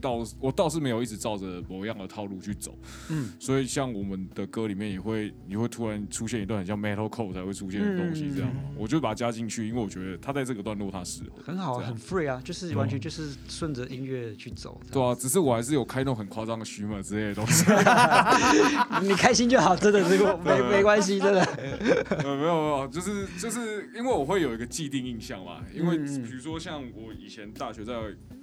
[0.01, 2.77] 倒我倒是没有一直照着某样的套路去走，
[3.10, 11.41] 嗯所以像我们的歌里面也会，你会突然出现一段很像 metal core 才会出现的东西，这样，嗯我就把它加进去，因为我觉得它在这个段落它适合。
[11.43, 14.79] 很好，很 free 啊，就是完全就是顺着音乐去走。
[14.91, 17.65] 对啊，只是我还是有开那种很夸张的虚嘛之类的东西。
[19.01, 21.41] 你开心就好，真的，这个没没关系，真的。
[22.23, 27.93] 呃，没有没有，就是就是因为我会有一个既定印象嘛，因为比如说像我以前大学在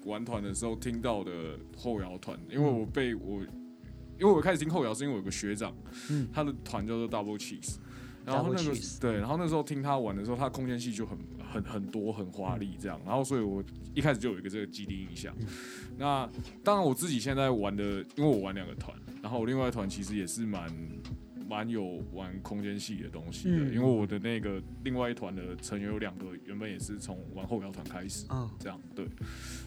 [0.04, 1.30] 玩团的时候听到的
[1.76, 3.40] 后摇团，因为我被我，
[4.18, 5.74] 因为我开始听后摇是因为我有个学长，
[6.10, 7.76] 嗯他的团叫做 Double Cheese。
[8.24, 11.18] 然后那个对，然后那时候听他玩的时候，他的空间戏就很
[11.52, 13.60] 很很多很华丽这样，然后所以我
[13.94, 15.34] 一开始就有一个这个基地印象。
[15.40, 15.46] 嗯
[15.98, 16.28] 那
[16.62, 20.72] 当然我自己现在玩的，因为我玩两个团，然后我另外一团其实也是蛮
[21.52, 23.74] 蛮有玩空间系的东西的，嗯。
[23.74, 29.06] 因为我的那个另外一团的成员有两个原本也是从玩后摇团开始，嗯，这样对，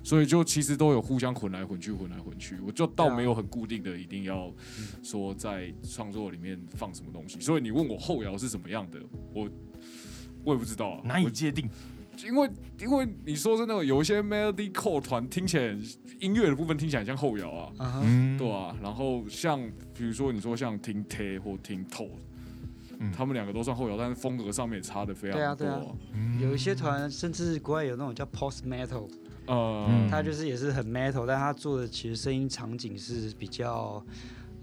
[0.03, 4.51] 所以就其实都有互相混来混去，混来混去，我就倒没有很固定的一定要
[5.03, 8.99] 说在创作里面放什么东西，所以你问我后摇是什么样的，
[9.31, 9.47] 我
[10.43, 11.69] 我也不知道啊，难以界定。
[12.23, 12.49] 因为
[12.79, 15.75] 因为你说真的，有一些 melody core 团听起来
[16.19, 18.01] 音乐的部分听起来很像后摇啊，
[18.37, 19.59] 对啊，然后像
[19.93, 22.09] 比如说你说像听 t 或听 t o
[22.99, 23.11] 嗯。
[23.11, 25.37] 他们两个都算后摇，但是风格上面也差的非常多。
[25.37, 25.81] 对啊对啊。
[26.13, 26.39] 嗯。
[26.39, 29.09] 有一些团，甚至国外有那种叫 post metal，
[29.47, 30.07] 呃，嗯。
[30.09, 34.03] 他就是也是很 metal，但他做的其实声音场景是比较，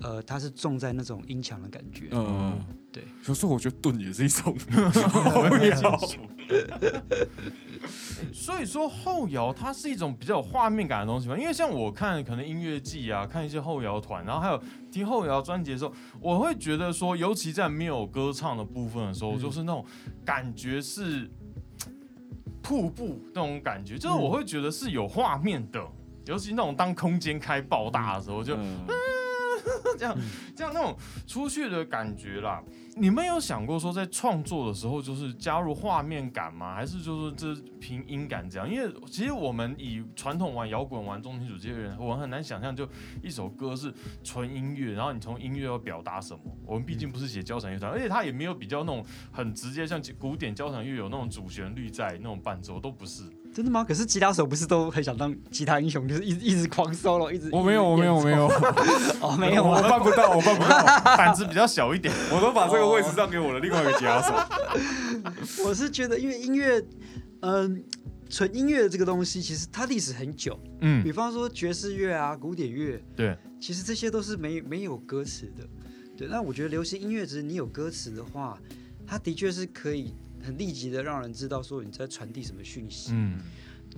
[0.03, 2.09] 呃，它是重在那种音墙的感觉。
[2.11, 2.59] 嗯，
[2.91, 3.05] 对。
[3.27, 4.57] 有时候我觉得盾也是一种
[8.33, 19.85] 所以说后摇它是一种比较有画面感的东西嘛，因为像我看可能音乐季啊，看一些后摇团，然后还有听后摇专辑的时候，我会觉得说，尤其在没有歌唱的部分的时候，嗯就是那种
[20.25, 21.29] 感觉是
[22.63, 25.85] 瀑布那种感觉，就是我会觉得是有画面的，
[26.27, 28.79] 尤其那种当空间开爆大的时候，就嗯
[29.99, 30.17] 这样
[30.55, 30.97] 这样那种
[31.27, 32.63] 出去的感觉啦。
[32.95, 36.75] 你们有想过说在创作的时候，就是加入画面感吗？
[36.75, 38.71] 还是就是这凭音感这样？
[38.71, 42.87] 因为其实我们以传统玩摇滚、玩重金属这些人，我很难想象就
[43.23, 43.91] 一首歌是
[44.23, 46.41] 纯音乐，然后你从音乐要表达什么。
[46.67, 53.23] 我们毕竟不是写交响乐团，而且它也没有比较那种很直接，像古典交响乐有那种主旋律在那种伴奏，都不是。
[53.55, 53.85] 真的吗？
[53.85, 58.47] 可是吉他手不是都很想当吉他英雄，就是一直一直狂 solo，一直我没有，我没有，我没有，
[59.21, 59.89] 哦，没有我啊。
[59.89, 60.79] 办不到，我办不到，
[61.17, 62.13] 胆子比较小一点。
[62.33, 64.35] 我都把这个位置让给我的另外一个吉他手。
[65.65, 66.83] 我是觉得，因为音乐，
[67.41, 67.85] 嗯、
[68.31, 70.59] 纯音乐这个东西，其实它历史很久。
[70.81, 75.69] 嗯比，方说爵士乐啊、古典乐，对，其实这些都是没没有歌词的。
[76.17, 78.59] 对，那我觉得流行音乐，只是你有歌词的话，
[79.07, 83.11] 它的确是可以很立即的让人知道说你在传递什么讯息。
[83.13, 83.39] 嗯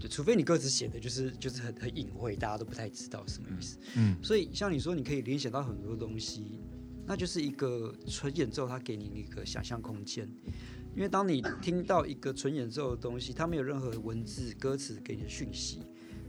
[0.00, 3.78] 对，除非你歌词写的就是就是很很隐晦，大家都不太知道什么意思。
[3.96, 6.60] 嗯所以像你说，你可以联想到很多东西，
[7.06, 10.28] 那就是一个纯演奏，它给你一个想象空间。
[10.96, 15.80] 因为当你听到一个纯演奏的东西，它没有任何文字、歌词给你的讯息，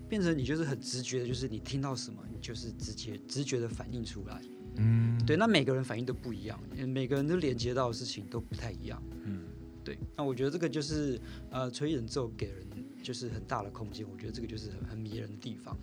[0.08, 4.42] 变成你就是很直觉的，就是你听到什么，你就是直接直觉的反应出来。
[4.78, 9.02] 嗯，对，那每个人反应都不一样，每个人都连接到的事情都不太一样。
[9.24, 9.44] 嗯，
[9.86, 11.22] 对，那我觉得这个就是
[11.52, 12.66] 呃，吹演奏给人
[13.04, 15.78] 就是很大的空间，我觉得这个就是很很迷人的地方。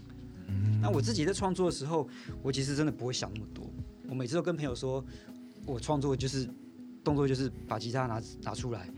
[0.49, 0.81] 嗯。
[0.83, 2.09] 那我自己在创作的时候，
[2.43, 3.65] 我其实真的不会想那么多，
[4.09, 5.03] 我每次都跟朋友说，
[5.65, 6.49] 我创作就是
[7.05, 8.89] 动作就是把吉他拿拿出来，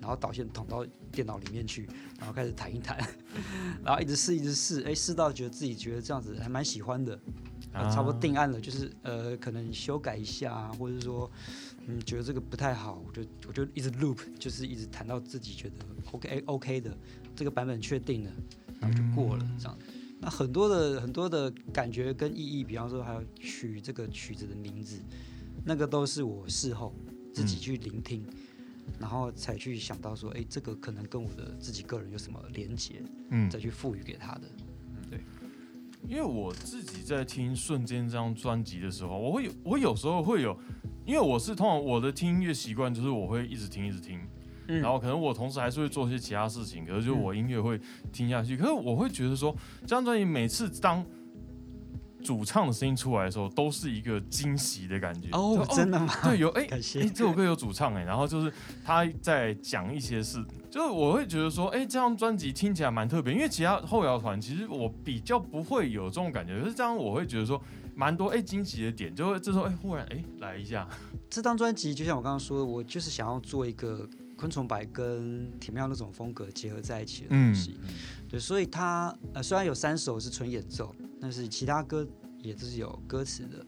[0.00, 2.96] 然后导线捅到电脑里面去，然后开始弹一弹，
[3.84, 7.18] 然后一直试一直试，哎，试到觉得自己觉得这样子还蛮喜欢的，
[7.72, 11.28] 呃差不多定案了，就是呃可能修改一下啊，或者说
[11.86, 15.74] 嗯觉得这个不太好，我就我就一直 loop，就是一直弹到自己觉得
[16.12, 16.96] OK OK 的
[17.34, 18.32] 这个版本确定了，
[18.80, 19.78] 然后就过了这样。
[20.20, 25.00] 那很多的很多的感觉跟意义，比方说还有取这个曲子的名字，
[25.64, 26.94] 那个都是我事后
[27.34, 28.24] 自己去聆听，
[29.00, 33.50] 然后才去想到说，哎，这个可能跟我的自己个人有什么连结，嗯。
[33.50, 34.42] 再去赋予给他的。
[36.08, 40.58] 因为我自己在听《瞬间》这张专辑的时候，我会有，我有时候会有，
[41.04, 44.20] 因为我是通常我的听音乐习惯就是我会一直听一直听，
[44.68, 44.80] 嗯。
[44.80, 47.80] 然后可能我同时还是会做些其他事情，可是就我音乐会
[48.12, 51.04] 听下去，可是我会觉得说，这张专辑每次当
[52.22, 55.28] 主唱的声音出来的时候，都是一个惊喜的感觉。
[55.32, 56.14] 哦，哦真的吗？
[56.22, 57.02] 对，有 哎感谢。
[57.02, 58.52] 哎，这首歌有主唱哎，然后就是
[58.84, 67.60] 他在讲一些事，就是我会觉得说，哎，这张专辑听起来蛮特别，因为其他后摇团其实我比较不会有这种感觉，可是这样我会觉得说
[67.94, 70.88] 蛮多哎惊喜的点，就会这时候哎忽然哎来一下，
[71.28, 77.78] 这张专辑就像我刚刚说的，我就是想要做一个昆虫白跟铁妙那种风格结合在一起的东西。
[78.28, 82.06] 对，所以它呃虽然有三首是纯演奏，但是其他歌
[82.40, 83.64] 也都是有歌词的。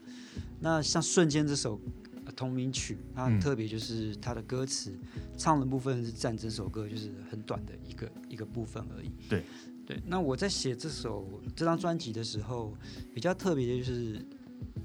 [0.59, 1.79] 那像《瞬间》这首、
[2.25, 4.97] 呃同名曲，它很嗯特别，就是它的歌词、
[5.37, 9.11] 唱的部分是占整首歌就是很短的一个一个部分而已。
[9.29, 9.43] 对
[9.85, 12.73] 对，那我在写这首这张专辑的时候，
[13.13, 14.25] 比较特别的就是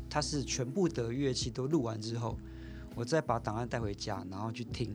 [0.09, 2.37] 它是全部的乐器都录完之后，
[2.95, 4.95] 我再把档案带回家，然后去听，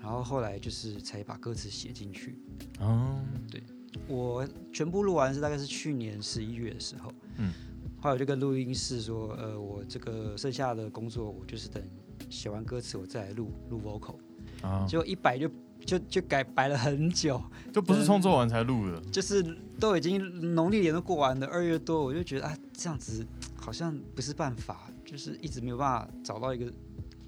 [0.00, 2.38] 然后后来就是才把歌词写进去。
[2.80, 3.62] 哦，对
[4.08, 7.52] 我全部录完是大概是去年十一月的时候，嗯，
[8.00, 11.82] 后来我就跟录音室说，呃，我这个剩下的工作我就是等
[12.30, 14.16] 写完歌词我再来录录 vocal，
[14.62, 15.50] 啊，结果一摆就
[15.84, 17.42] 就就改摆了很久，
[17.72, 19.42] 就不是创作完才录的，就是
[19.78, 26.72] 都已经农历年都过完了，二月多，我就觉得啊这样子好像不是办法，就是一直没有办法找到一个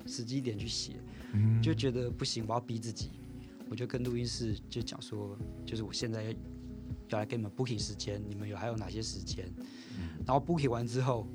[0.07, 0.93] 时机点去写，
[1.33, 1.61] 嗯。
[1.63, 3.11] 就觉得不行，我要逼自己，
[3.69, 6.31] 我就跟录音室就讲说，就是我现在要
[7.11, 9.45] 要来给你们 booking 时间，你们有还有哪些时间？
[10.27, 11.27] 然后 booking 完之后，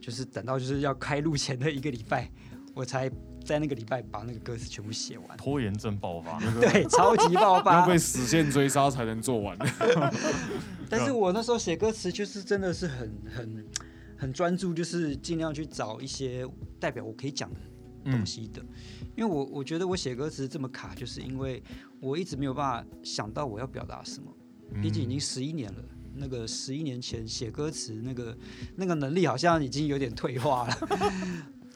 [0.00, 2.30] 就是等到就是要开录前的一个礼拜，
[2.74, 3.10] 我才
[3.48, 5.36] 在那个礼拜把那个歌词全部写完。
[5.38, 7.96] 拖延症爆发， 对，超级爆发要发被。
[7.96, 9.56] 死线追杀才能做完。
[10.90, 13.66] 但是我那时候写歌词就是真的是很很
[14.18, 16.46] 很专注，就是尽量去找一些
[16.78, 17.60] 代表我可以讲的
[18.12, 18.62] 东西的。
[19.16, 21.62] 因为我我觉得我写歌词这么卡，就是因为
[22.00, 24.30] 我一直没有办法想到我要表达什么。
[24.82, 25.82] 毕竟已经十一年了，
[26.14, 28.36] 那个十一年前写歌词那个
[28.76, 30.78] 那个能力好像已经有点退化了，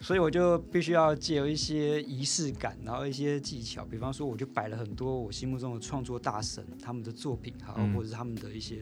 [0.02, 7.94] 所以我就必须要借由一些仪式感，然后一些技巧，比方说我就摆了很多我心目中的创作大神他们的作品，好，嗯。
[7.94, 8.80] 或者是他们的一些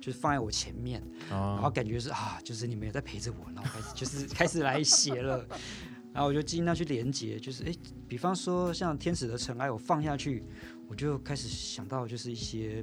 [0.00, 5.46] 就是放在我前面，然后啊，感觉是啊，就是你们也在陪着我，然后开始就是开始来写了，
[6.14, 7.76] 然后我就尽量去连接，就是诶，
[8.08, 10.42] 比方说像天使的尘埃，我放下去，
[10.88, 12.82] 我就开始想到就是一些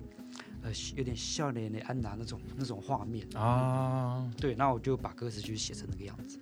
[0.61, 6.37] 呃有点笑脸的安娜那种那种画面，啊，对，那我就把歌词就写成那个样子。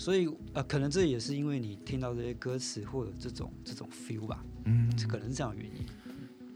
[0.00, 5.86] 所以呃，可能这也是因为你听到这些歌词或者这种这种 feel 吧，嗯，可能是这样的原因。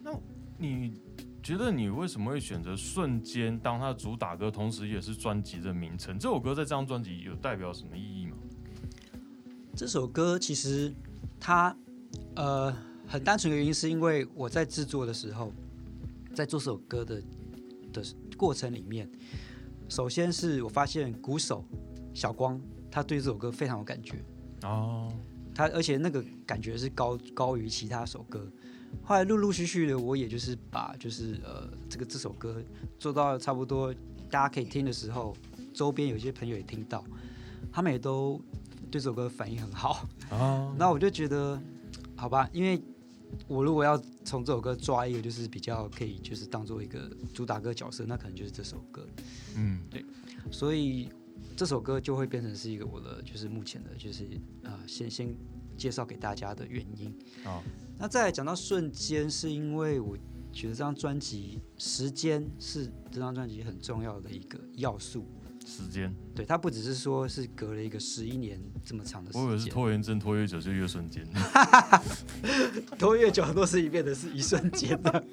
[0.02, 0.18] 那
[0.56, 0.94] 你
[1.42, 6.18] 觉得你为什么会选择《瞬间》当它的主打歌，同时也是专辑的名称？
[6.18, 8.36] 这首歌在这张专辑有代表什么意义吗？
[9.76, 10.90] 这首歌其实
[11.38, 11.76] 它
[12.36, 12.74] 呃
[13.06, 15.52] 很单纯的原因是因为我在制作的时候，
[16.34, 17.22] 在做这首歌的
[17.92, 18.02] 的
[18.38, 19.06] 过程里面，
[19.86, 21.62] 首先是我发现鼓手
[22.14, 22.58] 小光
[22.94, 24.24] 他对这首歌非常有感觉，
[24.62, 25.12] 哦，
[25.52, 28.48] 他而且那个感觉是高高于其他首歌。
[29.02, 32.62] 后来陆陆续续的，我也就是把就是呃这个这首歌
[32.96, 33.92] 做到差不多
[34.30, 35.36] 大家可以听的时候，
[35.72, 37.04] 周边有些朋友也听到，
[37.72, 38.40] 他们也都
[38.92, 40.06] 对这首歌反应很好。
[40.30, 41.60] 啊， 那我就觉得，
[42.14, 42.80] 好吧，因为
[43.48, 49.04] 我如果要从这首歌抓一个，就是比较可以，就是当做一个主打歌角色，那可能就是这首歌。
[49.56, 50.04] 嗯，对
[50.52, 51.08] 所以
[51.56, 54.26] 这首歌就会变成是一个我的，就是目前的，就是
[54.62, 55.34] 呃，先先
[55.76, 57.14] 介绍给大家的原因。
[57.44, 57.62] 哦，
[57.98, 60.16] 那再来讲到瞬间，是因为我
[60.52, 65.26] 觉得这张专辑时间是这张专辑很重要的一个要素。
[65.66, 71.26] 时间，对，它不只是说是隔了一个十一年这么长的时间我以为是间，拖延症，拖越久就越瞬间。
[72.98, 75.24] 拖越久都是一变的是一瞬间的。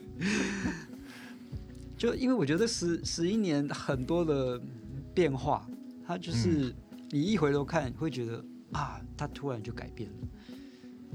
[1.98, 4.58] 就因为我觉得十十一年很多的
[5.14, 5.70] 变化，
[6.12, 6.76] 它就是
[7.10, 8.44] 你一回头看会觉得
[8.74, 10.18] 啊，他突然就改变了。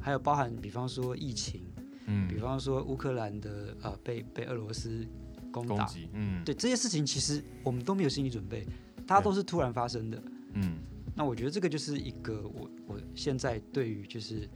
[0.01, 1.61] 还有包含比方说疫情，
[2.07, 5.07] 嗯比，方说乌克兰的呃被被俄罗斯
[5.53, 8.67] 攻打，攻击，嗯，对这些事情其实我们都没有心理准备，
[9.07, 10.23] 它都是突然发生的。
[10.55, 10.79] 嗯，
[11.15, 14.49] 那我觉得这个就是一个我我现在对于就是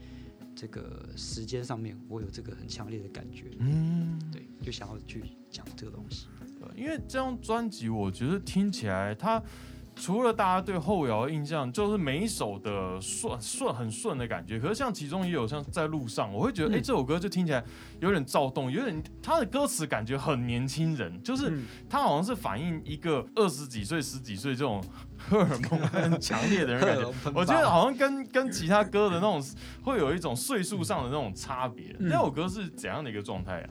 [0.56, 6.28] 这个时间上面，我有这个很强烈的感觉，嗯，对，就想要去讲这个东西。
[6.58, 9.42] 对因为这张专辑，我觉得听起来它。
[10.00, 17.62] 除了大家对后摇的印象，就是每一首的顺顺很顺的感觉，可是像其中也有像在路上，我会觉得，哎、嗯这首歌就听起来
[18.00, 24.82] 有点躁动，有点它的歌词感觉很年轻人，就是嗯它好像是反映一个二十几岁、十几岁这种
[25.18, 27.12] 荷尔蒙很强烈的人感觉。
[27.34, 29.42] 我觉得好像跟跟其他歌的那种
[29.82, 31.94] 会有一种岁数上的那种差别。
[31.98, 33.68] 嗯那首歌是怎样的一个状态啊？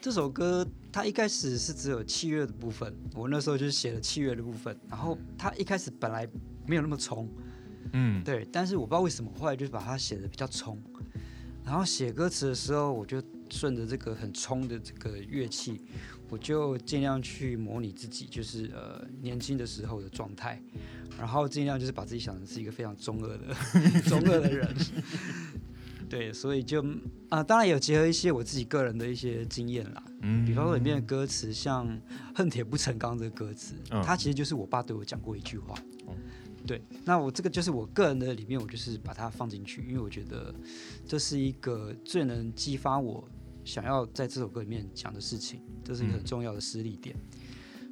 [0.00, 0.66] 这首歌
[0.98, 6.26] 它一开始是只有器乐的部分，我那时候就是写了器乐的部分，然后它一开始本来
[6.66, 7.30] 没有那么冲，
[7.92, 10.76] 嗯，对，但是我不知道为什么，后来就是把它写的比较冲，
[11.64, 15.80] 然后写歌词的时候，我就顺着这个很冲的这个乐器，
[16.30, 20.60] 我就尽量去模拟自己，就是呃年轻的时候的状态，
[21.16, 23.54] 然后尽量就是把自己想成是一个非常中二的
[24.02, 24.74] 中二的人。
[26.08, 26.84] 对，所以就
[27.28, 32.00] 啊、当然有结合一些我自己个人的一些经验啦，嗯比方说里面的歌词，像
[32.34, 35.74] “恨铁不成钢”这个歌词，嗯它其实就是我爸对我讲过一句话。
[36.06, 36.14] 哦
[36.66, 40.54] 对，那我这个就是我个人的里面，我就是把它放进去，因为我觉得
[41.06, 43.26] 这是一个最能激发我
[43.64, 47.16] 想要在这首歌里面讲的事情，这是一个很嗯重要的失力点。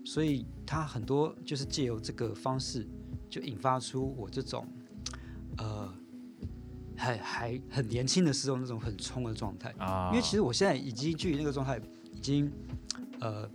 [0.04, 2.86] 所以他很多就是借由这个方式，
[3.30, 4.85] 就引发出我这种呃
[6.96, 9.72] 还还很年轻的时候那种很冲的状态。
[9.78, 11.80] 啊，因为其实我现在已经距离那个状态
[12.12, 12.50] 已经
[13.20, 13.48] 呃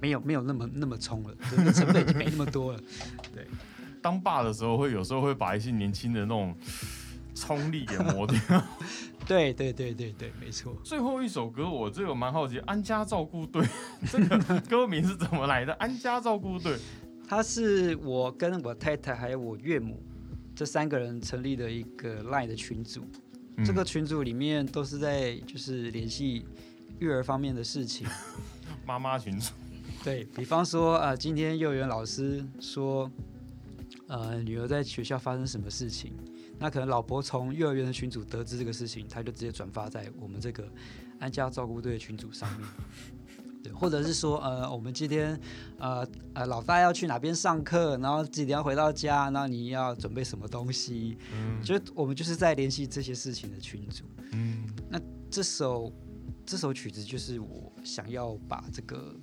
[0.00, 2.80] 没有没有那么那么冲了，就那成本已经没那么多了。
[3.32, 3.46] 对
[4.02, 6.54] 当爸的时候，会有时候会把一些年轻的那种
[7.34, 8.38] 冲力给磨掉。
[9.26, 10.72] 对对对对对，没错。
[10.84, 13.60] 最后一首歌，我这个蛮好奇，《安家照顾队》
[14.08, 15.72] 这个歌名是怎么来的？
[15.74, 16.78] 安家照顾队，
[17.28, 20.00] 他是我跟我太太还有我岳母
[20.56, 23.04] 这三个人成立的一个 LINE 的群组，
[23.56, 26.46] 嗯这个群组里面都是在就是联系
[26.98, 28.08] 育儿方面的事情。
[28.86, 29.52] 妈妈群组，
[30.02, 33.10] 对比方说，呃，今天幼儿园老师说，
[34.06, 36.14] 呃，女儿在学校发生什么事情，
[36.58, 40.66] 那可能老婆从幼儿园的群组得知这个事情，她就直接转发在我们这个
[41.18, 42.66] 安家照顾队的群组上面。
[43.66, 45.38] 对，或者是说，呃，我们今天，
[45.78, 54.04] 呃呃，老大要去哪边上课，然后几点要回到家，然后你要准备什么东西，嗯就我们就是在联系这些事情的群组。
[54.32, 55.00] 嗯那
[55.30, 55.92] 这首
[56.44, 59.16] 这首曲子就是我想要把这个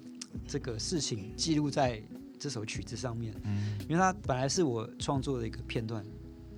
[0.48, 2.02] 这个事情记录在
[2.40, 6.04] 这首曲子上面，嗯因为它本来是我创作的一个片段，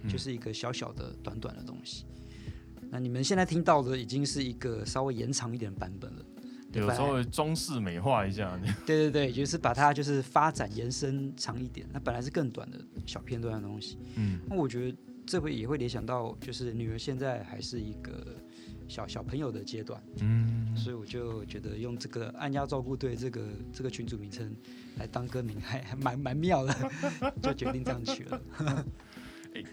[0.01, 2.05] 嗯就是一个小小的、短短的东西。
[2.89, 6.25] 那你们现在听到的已经是一个稍微延长一点的版本了。
[6.75, 11.87] 有稍微装饰美化一下， 对对对，就是把它就是发展延伸长一点。
[11.91, 14.39] 那本来是更短的小片段的东西，嗯。
[14.49, 18.35] 那我觉得这会也会联想到，就是女儿现在还是一个
[18.87, 23.41] 小小朋友的阶段，嗯，所以我就觉得用这个“按压照顾队”这个
[23.73, 24.55] 这个群组名称
[24.97, 26.75] 来当歌名还还蛮蛮妙的，
[27.41, 28.41] 就决定这样取了。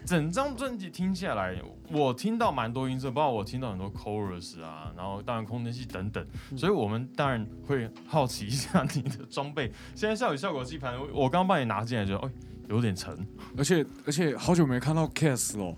[0.03, 1.55] 诶整张专辑听下来，
[1.91, 9.71] 我听到蛮多音色，包括我听到很多 chorus 啊，然后当然空间系等等，嗯所以我们当然会好奇一下你的装备。
[9.95, 12.31] 现在下雨效果器盘，我我刚帮你拿进来，觉得哎
[12.69, 13.13] 有点沉
[13.57, 15.75] 而且而且好久没看到 Case 了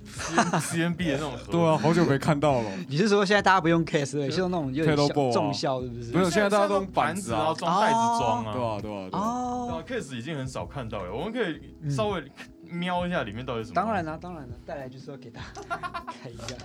[0.59, 1.51] ，，C N B 的那种盒。
[1.51, 2.71] 对啊，好久没看到了。
[2.87, 6.11] 你是说现在大家不用 case 对，是用那种有点小 ball 啊重效是不是？
[6.11, 9.23] 没有现在大家都用用板子啊子然后装袋子装啊，对啊，对啊，对啊。
[9.23, 12.23] 哦，对啊，case 已经很少看到了，我们可以稍微
[12.69, 13.75] 瞄一下里面到底是什么。
[13.75, 15.61] 当然啦、当然了、带来就是要给大家
[16.21, 16.55] 看一下。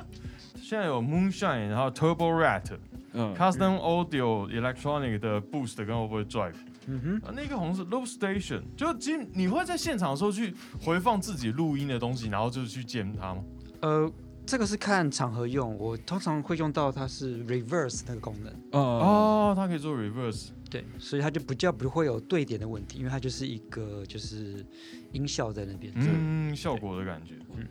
[0.60, 2.76] 现在有 Moonshine，然后 Turbo Rat、
[3.12, 6.54] 嗯 Custom Audio、Electronic 的 Boost 跟 Overdrive。
[6.86, 13.44] 嗯哼，啊，那个好像是 Loop Station，就其实你会在现场的时候去回放自己录音的东西，然后就是去见它吗？
[13.82, 14.10] 呃，
[14.46, 20.50] 这个是看场合用，我通常会用到它是 reverse 那个功能，嗯哦，它可以做 reverse。
[20.70, 24.64] 对，所以它就不叫不会有对点的问题，因为它就是一个就是
[25.12, 25.92] 音效在那边。
[25.96, 27.34] 嗯，效果的感觉。
[27.56, 27.66] 嗯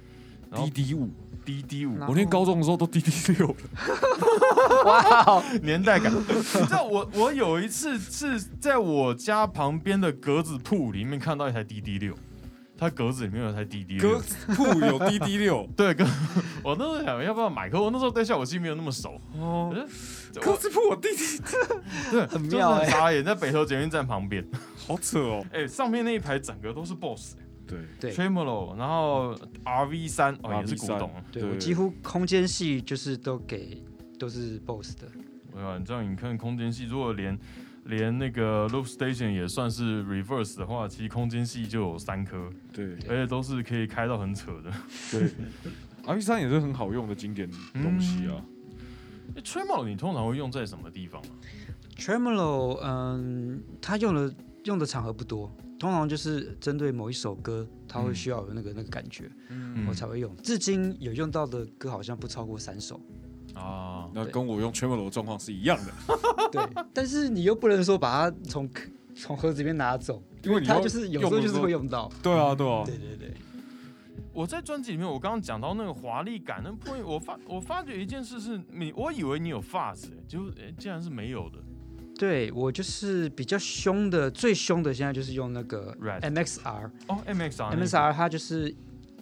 [0.51, 1.07] 然后 DD 五，
[1.45, 3.55] 滴滴五我念高中的时候都滴滴六了。
[4.83, 12.15] 哇哦，年代感， 你知道我我有一次是在我家旁边的格子铺里面看到一台滴滴六，
[12.80, 14.55] 它格子里面有台 DD 歌六。
[14.55, 16.05] 铺有滴滴六， 对，格
[16.63, 19.19] 我那时候想要不要买，可我那时候对效果器没有那么熟。
[19.34, 21.41] 哦，我歌子铺有 DD，
[22.11, 24.45] 对，很就是妙欸很傻眼，在北投捷运站旁边。
[24.88, 25.45] 好扯哦。
[25.51, 27.36] 哎、上面那一排整个都是 BOSS，
[27.67, 33.84] 对，对 Tremolo，然后 RV 三哦也是 RV3 古董，对对我几乎空间系就是都给
[34.17, 35.07] 都是 BOSS 的。
[35.51, 35.77] 对吧？
[35.77, 37.38] 你知道你看空间系，如果连
[37.89, 44.71] 连那个 Loop Station 也算是 Reverse 的话，其实空间系就有三颗，对而且都是可以开到很扯的。
[45.11, 45.29] 对
[46.05, 48.39] ，RP 三也是很好用的经典东西啊。
[49.35, 51.29] 欸 Tremolo 你通常会用在什么地方啊
[51.97, 54.33] ？Tremolo，嗯，它用的
[54.63, 60.35] 用的场合不多，通常就是针对某一首歌，它会嗯需要有那个那个感觉，嗯我才会用。
[60.37, 62.99] 至今有用到的歌好像不超过三首。
[63.55, 65.91] 啊，那跟我用 Tremolo 的状况是一样的，
[66.51, 66.61] 对，
[66.93, 68.69] 但是你又不能说把它从
[69.15, 72.09] 从盒子里面拿走，因为你要就是有时候就是会用到。
[72.23, 73.33] 对啊，对啊，对对对，
[74.31, 81.57] 我在专辑里面，我刚刚讲到那个华丽感，那破我发我发觉一件事是你，我以为你有 fuzz，、欸、就哎、竟然是没有的。
[82.17, 88.75] 对我就是比较凶的，最凶的现在就是用那个 MXR，MXR 哦，MXR，它就是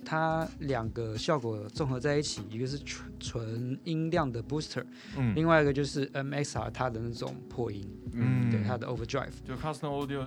[0.10, 4.86] 它两个效果综合在一起，一个是纯纯音量的 booster，
[5.18, 9.34] 嗯另外一个就是 MXR 它的那种破音，嗯对它的 overdrive。
[9.46, 10.26] 就 Custom Audio，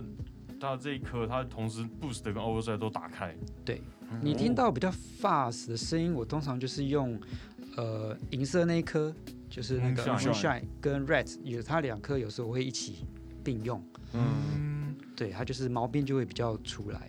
[0.61, 3.35] 它这一颗它同时 Boost 跟 Overdrive 都打开。
[3.65, 3.81] 对
[4.21, 7.19] 你听到比较 fast 的声音，我通常就是用
[7.79, 9.15] 呃银色那一颗，
[9.49, 13.07] 就是那个 Moonshine Moonshine 跟 Red，有它两颗有时候我会一起
[13.43, 14.21] 并用，嗯，
[14.57, 17.09] 嗯对，它就是毛边就会比较出来。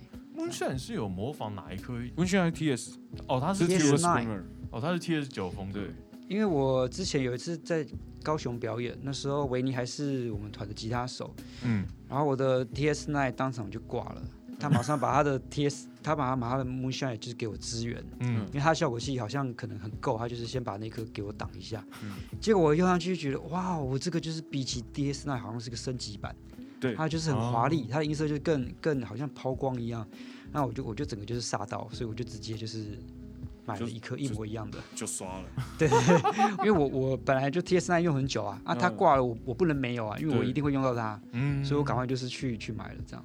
[0.49, 1.93] ，Moonshine 是有模仿哪一颗？
[2.15, 2.93] 温炫还 TS
[3.27, 5.71] 哦，它是是 TS9 TS Screamer，哦，它是 TS 九风。
[5.71, 5.91] 对，
[6.27, 7.85] 因为我之前有一次在
[8.23, 11.33] 高雄表演，那时候维尼还是我们团的吉他手，
[11.63, 14.21] 嗯，然后我的 TS9 当场就挂了，
[14.59, 18.45] 他马上把他的 TS，他把他把他的 Moonshine 就是给我支援，嗯。
[18.47, 22.11] 因为他的效果器好像可能很够，他就是先把那颗给我挡一下，嗯。
[22.39, 26.35] 结果我用上去觉得哇，我这个就是比起 DS9 好像是个升级版，
[26.81, 26.93] 对。
[26.95, 30.05] 它就是很华丽哦，它的音色就更更好像抛光一样，
[30.51, 32.99] 那我就我就整个就是煞到，所以我就直接就是
[33.65, 35.45] 买了一颗一模一样的，就刷了。
[35.79, 35.87] 对
[36.59, 41.63] 因为我我本来就 TS9 用很久啊，啊它嗯挂了我我不能没有啊，因为我一定会用到它，嗯。
[41.63, 43.23] 所以我赶快就是去去买了这样。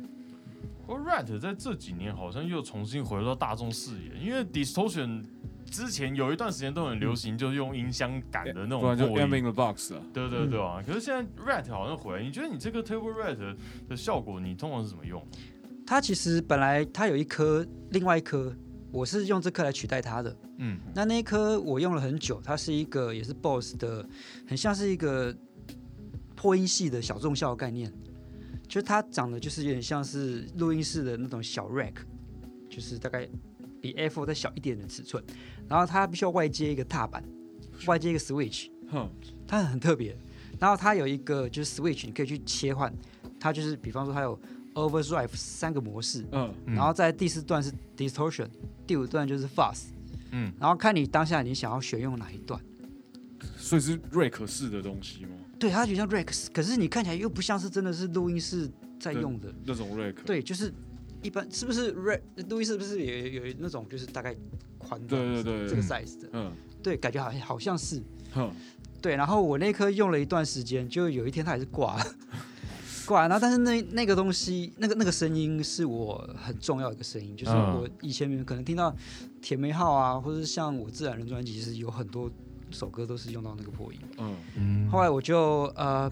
[0.87, 5.25] 不过 Rat 在这几年好像又重新回到大众视野，因为 Distortion
[5.71, 9.45] 之前有一段时间都很流行，就是用音箱感的那种就破 M 音。
[9.45, 10.01] in the Box 啊。
[10.13, 10.83] 对对对啊！
[10.87, 13.57] 可是现在 Rat 好像回来，你觉得你这个 Table Rat
[13.89, 15.23] 的效果，你通常是怎么用？
[15.87, 18.55] 它其实本来它有一颗，另外一颗
[18.91, 20.37] 我是用这颗来取代它的。
[20.59, 24.09] 嗯那那一颗我用了很久，它是一个也是 BOSS 的，
[24.49, 25.37] 很像是一个
[26.35, 27.93] 破音系的小众效的概念，
[28.67, 31.95] 就是它长得就是有点像是录音室的那种小 rack，
[32.71, 33.29] 就是大概
[33.81, 35.23] 比 F 再小一点的尺寸，
[35.69, 37.23] 然后它必须要外接一个踏板，
[37.87, 39.09] 外接一个 switch，哼，
[39.47, 40.17] 它很特别。
[40.59, 42.93] 然后它有一个就是 switch，你可以去切换，
[43.39, 44.39] 它就是比方说它有
[44.75, 48.49] overdrive 三个模式，嗯，嗯然后在第四段是 distortion，
[48.87, 49.85] 第五段就是 fuzz，
[50.31, 52.61] 嗯，然后看你当下你想要选用哪一段。
[53.59, 55.31] 所以是瑞克式的东西吗？
[55.59, 59.53] 对，它就像 Rex，可是你看起来又不像是真的是录音室在用的。
[59.65, 60.23] 那种瑞克？
[60.25, 60.73] 对，就是
[61.23, 64.35] 一般是不是 rack 录音室是不是有有那种就是大概
[64.87, 66.29] 宽对对对这个 size 的？
[66.33, 68.03] 嗯，对，感觉好像好像是。
[68.35, 68.51] 嗯，
[69.01, 72.05] 对，然后我那颗用了一段时间，就有一天它还是挂了，
[73.07, 73.29] 挂了。
[73.29, 78.95] 然后但是那那个东西，那个那个声音是我很重要的一个声音，就是嗯我以前可能听到
[79.41, 82.31] 铁梅号啊，或者是像我自然人专辑，其实有很多
[82.71, 83.99] 首歌都是用到那个破音。
[84.19, 86.11] 嗯，嗯后来我就呃，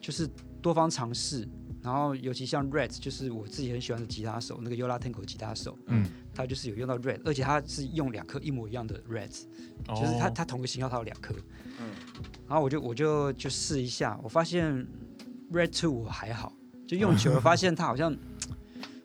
[0.00, 0.28] 就是
[0.62, 1.46] 多方尝试，
[1.82, 6.04] 然后尤其像 Red，就是我自己很喜欢的吉他手，那个 Yola Tango 吉他手，嗯，
[6.34, 9.30] 他就是有用到 Red，而且他是用两颗一模一样的 Red，
[9.88, 11.34] 就是他哦他同个型号他有两颗，
[11.78, 11.86] 嗯
[12.48, 14.86] 然后我就我就就试一下，我发现
[15.52, 16.52] Red Two 我还好，
[16.86, 18.14] 就用久了 发现它好像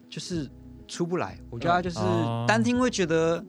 [0.09, 0.49] 就是
[0.87, 3.43] 出不来，我觉得它就是哦单听会觉得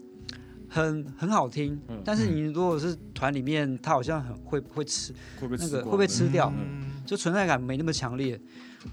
[0.69, 5.13] 很很好听，嗯但是你如果是团里面，它好像很会会吃。
[5.41, 8.39] 会不会那个会不会吃掉嗯就存在感没那么强烈，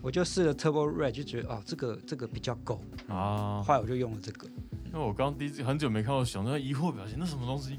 [0.02, 3.62] 我就试了 Turbo Red，就觉得哦，这个这个比较够，啊？
[3.66, 4.48] 后来我就用了这个。
[4.94, 7.78] 因为我刚第一次很久没看到小那个疑惑表情，那什么东西？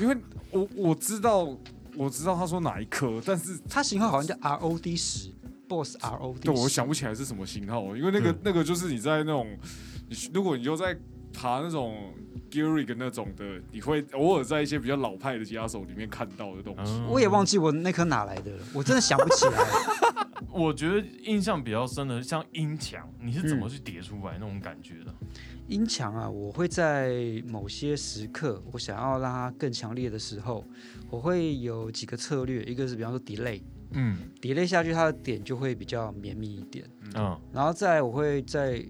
[0.00, 0.16] 因为
[0.50, 1.48] 我我知道
[1.94, 5.30] 我知道他说哪一颗，但是它型号好像叫 ROD 十
[5.68, 9.46] ，Boss ROD 对我想不起来是什么型号，因为那个对那个就是你在那种，
[10.08, 10.96] 你如果你就在
[11.32, 12.12] 爬那种
[12.50, 16.92] Gearig 那种的，你会偶尔在一些比较老派的吉他手里面看到的东西。
[16.92, 19.52] 嗯我也忘记我那颗哪来的了，我真的想不起来。
[20.50, 25.14] 我觉得印象比较深的，像音墙，你是怎么去叠出来那种感觉的？
[25.68, 30.64] 音墙啊，我会在某些时刻，我想要让它更强烈的时候，
[31.10, 33.60] 我会有几个策略，一个是比方说 delay，delay
[33.92, 36.84] 嗯下去它的点就会比较绵密一点，
[37.14, 38.84] 嗯然后再来我会在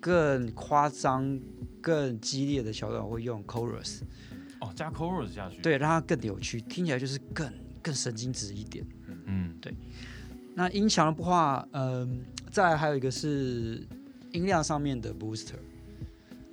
[0.00, 1.38] 更夸张、
[1.86, 4.00] 更激烈的桥段，我会用 chorus，
[4.60, 7.48] 哦，加 chorus 下去。，对，让它更有趣，听起来就是更
[7.80, 8.84] 更神经质一点。
[9.26, 9.72] 嗯对
[10.56, 13.86] 那音墙的话，嗯、再还有一个是
[14.32, 15.54] 音量上面的 booster，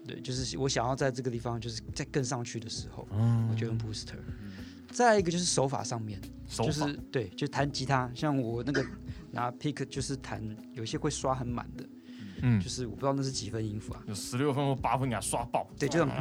[0.05, 4.19] 对，就是我想要在这个地方就是再更上去的时候，嗯我就用 booster。
[4.91, 8.85] 再一个就是手法上面，手就是对，就弹吉他，像我那个
[9.31, 10.39] 拿 pick 就是弹，
[10.73, 11.83] 有些会刷很满的，
[12.45, 15.65] 嗯就，是我不知道那是几分音符啊，有十六分或八分给它刷爆。
[15.79, 16.13] 对，就这种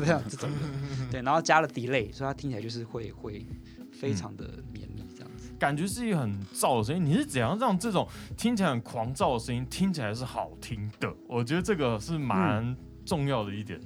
[0.00, 0.56] 这样这种的，
[1.10, 3.44] 对，然后加了 delay，所以它听起来就是会会
[3.92, 5.50] 非常的绵密这样子。
[5.58, 7.04] 感觉是一个很燥的声音。
[7.04, 8.06] 你是怎样让这种
[8.36, 11.12] 听起来很狂躁的声音听起来是好听的？
[11.28, 13.80] 我觉得这个是蛮重要的一点。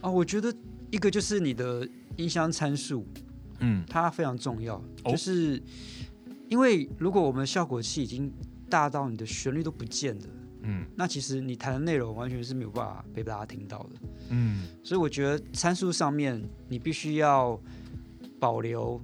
[0.00, 0.54] 啊，我觉得
[0.90, 1.86] 一个就是你的
[2.16, 3.06] 音箱参数，
[3.58, 5.62] 嗯它非常重要，哦就是
[6.48, 8.32] 因为如果我们的效果器已经
[8.70, 10.24] 大到你的旋律都不见了，
[10.66, 13.90] 嗯那其实你谈的内容完全是没有办法被大家听到的。
[14.30, 17.58] 嗯所以我觉得参数上面你必须要
[18.38, 19.00] 保留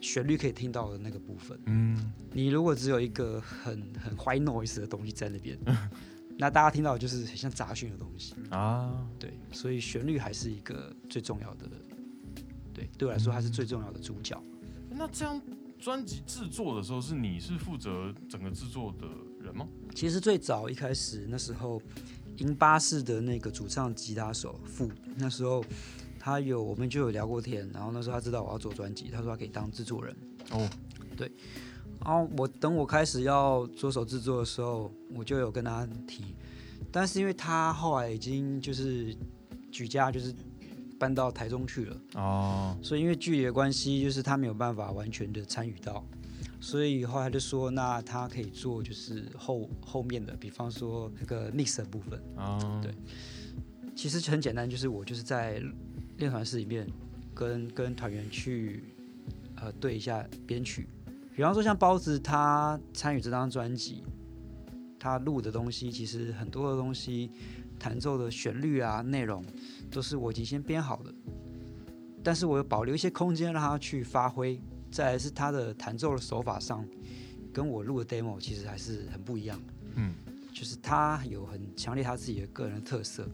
[0.00, 1.58] 旋律可以听到的那个部分。
[1.66, 5.58] 嗯，你如果只有一个很很 white noise 的东西在那边，
[6.36, 8.34] 那大家听到的就是很像杂讯的东西。
[8.50, 11.66] 啊，对，所以旋律还是一个最重要的。
[12.74, 14.38] 对，对我来说，还是最重要的主角。
[14.90, 15.40] 那这样
[15.78, 19.06] 专辑制作的时候，是你是负责整个制作的
[19.44, 19.68] 人吗？
[19.94, 21.80] 其实最早一开始那时候，
[22.38, 25.64] 银巴士的那个主唱吉他手傅，那时候
[26.18, 30.16] 他有我们就有聊过天，然后那时候他知道我要做专辑，他说他可以当制作人。
[30.50, 30.68] 哦，
[31.16, 31.30] 对
[32.04, 36.34] 然后我等我开始要着手制作的时候，我就有跟他提，
[36.90, 39.16] 但是因为他后来已经就是
[39.70, 40.34] 举家就是
[40.98, 46.04] 搬到台中去了，哦，所以因为距离的关系，就是他没有办法完全的参与到，
[46.64, 52.18] 所以后来就说，那他可以做就是后后面的，比方说那个 mix 的部分。
[52.36, 52.90] 啊，对
[53.94, 55.62] 其实很简单，就是我就是在
[56.16, 56.90] 练团室里面
[57.34, 58.82] 跟跟团员去
[59.56, 60.88] 呃对一下编曲，
[61.36, 64.02] 比方说像包子他参与这张专辑，
[64.98, 67.30] 他录的东西其实很多的东西，
[67.78, 69.44] 弹奏的旋律啊内容
[69.90, 71.12] 都是我已经先编好的，
[72.22, 74.58] 但是我有保留一些空间让他去发挥。
[74.94, 76.86] 再来是他的弹奏的手法上，
[77.52, 79.60] 跟我录的 demo 其实还是很不一样。
[79.96, 80.14] 嗯
[80.52, 83.28] 就是他有很强烈他自己的个人特色，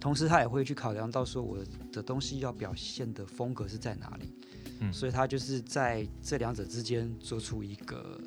[0.00, 1.58] 同时他也会去考量到说我
[1.92, 4.32] 的东西要表现的风格是在哪里。
[4.80, 8.18] 嗯所以他就是在这两者之间做出一个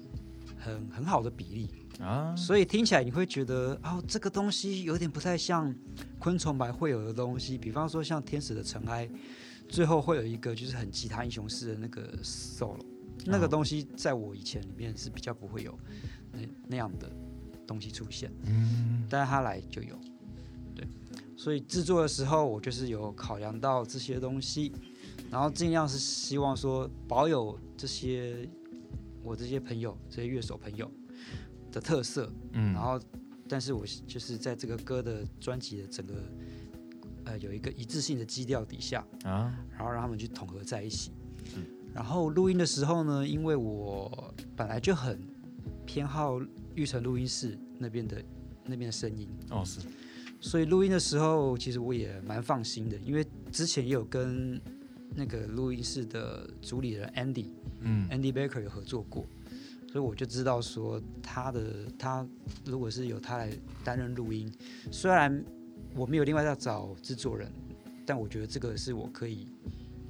[0.59, 1.69] 很很好的比例。
[1.99, 5.74] 啊，所以听起来你会觉得，哦，这个东西有点不太像
[6.19, 9.09] 昆虫白会有的东西，比方说像天使的尘埃，
[9.72, 12.78] 最后会有一个就是很吉他英雄式的那个 solo，
[13.26, 15.80] 那个东西在我以前里面是比较不会有
[16.34, 17.09] 那那样的
[17.65, 19.07] 东西出现，嗯。
[19.09, 19.97] 但是他来就有，
[20.76, 20.86] 对，
[21.38, 24.74] 所以制作的时候我就是有考量到这些东西，
[25.30, 28.47] 然后尽量是希望说保有这些
[29.24, 30.91] 我这些朋友这些乐手朋友
[31.72, 32.74] 的特色，嗯。
[32.74, 32.99] 然后，
[33.47, 36.15] 但是我就是在这个歌的专辑的整个
[37.32, 41.11] 呃有一个一致性的基调底下，啊，然后让他们去统合在一起
[41.45, 41.59] 是。
[41.93, 45.19] 然后录音的时候呢，因为我本来就很
[45.86, 46.39] 偏好
[46.75, 48.23] 玉成录音室那边的
[48.65, 49.82] 那边的声音，哦是，
[50.39, 54.61] 所以录音的时候其实我也蛮放心的，因为之前也有跟
[55.15, 57.47] 那个录音室的主理人 Andy
[57.79, 58.07] 嗯。
[58.09, 59.25] Andy Baker 有合作过，
[59.91, 62.25] 所以我就知道说他的他
[62.65, 63.51] 如果是由他来
[63.84, 64.49] 担任录音，
[64.91, 65.43] 虽然
[65.95, 67.51] 我没有另外要找制作人，
[68.05, 69.47] 但我觉得这个是我可以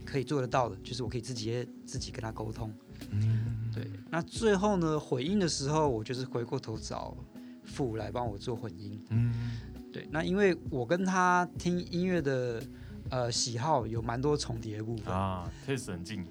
[0.05, 2.73] 可以做得到的，就是我可以自己自己跟他沟通。
[3.09, 7.17] 嗯，对，那最后呢混音的时候，我就是回过头找
[7.63, 8.99] 傅来帮我做混音。
[9.09, 9.59] 嗯
[9.91, 12.63] 对，那因为我跟他听音乐的
[13.09, 16.25] 呃喜好有蛮多重叠的部分，啊，taste 很近，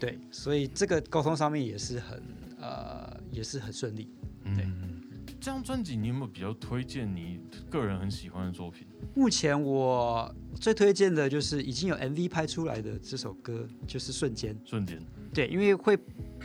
[0.00, 2.20] 对，所以这个沟通上面也是很
[2.60, 4.08] 呃也是很顺利。
[4.56, 4.77] 对嗯，
[5.40, 7.38] 这张专辑你有没有比较推荐你
[7.70, 8.86] 个人很喜欢的作品？
[9.14, 14.52] 目前我最推荐的就是已经有 MV 拍出来的这首歌，就是《瞬间》。
[14.64, 15.00] 瞬间，
[15.32, 15.96] 对，因为会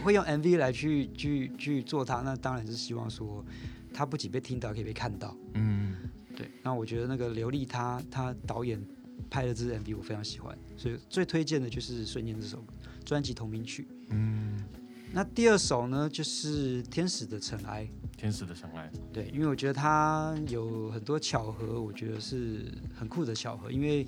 [0.04, 3.44] 会用 MV 来去去去做它，那当然是希望说
[3.92, 5.36] 它不仅被听到，可以被看到。
[5.56, 5.96] 嗯
[6.36, 8.80] 对，那我觉得那个刘丽她她导演
[9.28, 12.64] 拍的这支 MV 我非常喜欢，所以最推荐的就是《瞬间》这首
[13.04, 13.88] 专辑同名曲。
[14.10, 14.64] 嗯，
[15.12, 17.86] 那第二首呢，就是《天使的尘埃》。
[18.16, 23.70] 天使的相爱，对，因为我觉得它有很多巧合，我觉得是很酷的巧合。
[23.70, 24.08] 因为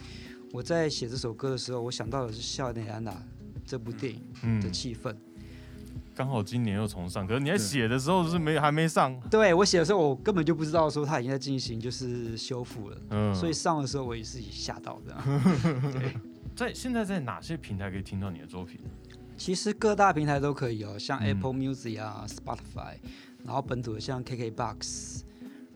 [0.54, 3.12] 我在写这首歌的时候，我想到的是《笑内安娜》
[3.66, 5.14] 这部电影嗯的，气氛。
[6.16, 15.42] 刚好今年又重上，可是你在写的时候是没还没上，对我写的时候，我根本就不知道说它已经在进行就是修复了，嗯，所以上的时候我也是吓到这样。
[15.92, 16.16] 对，
[16.56, 18.80] 在现在在哪些平台可以听到你的作品？
[19.36, 22.96] 其实各大平台都可以哦，像嗯 Apple Music 啊、Spotify，
[23.46, 25.22] 然后本土的像 KKBox，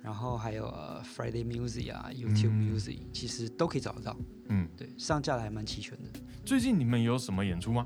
[0.01, 4.17] 然后还有呃 Friday Music 啊、YouTube 嗯 Music，、其实都可以找得到。
[4.49, 6.09] 嗯，对，上架的还蛮齐全的。
[6.43, 7.85] 最近你们有什么演出吗？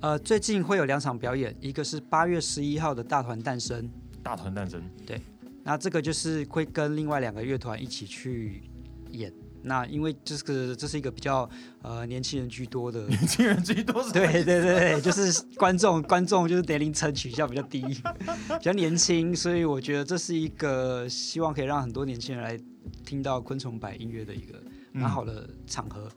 [0.00, 3.88] 呃，最近会有两场表演，一个是八月十一号的大团诞生，
[4.22, 5.20] 大团诞生，对
[5.62, 8.62] 那这个就是会跟另外两个乐团一起去
[9.10, 9.32] 演。
[9.66, 11.48] 那因为这个这是一个比较
[11.82, 14.12] 呃年轻人居多的， 年轻人居多是？
[14.12, 17.82] 对对对对，就是观众观众就是年龄层取向比较低，
[18.58, 22.58] 比较年轻，所以我觉得这是一个希望可以让很多年轻人来
[23.04, 24.62] 听到昆虫白音乐的一个
[24.92, 26.08] 蛮好的场合。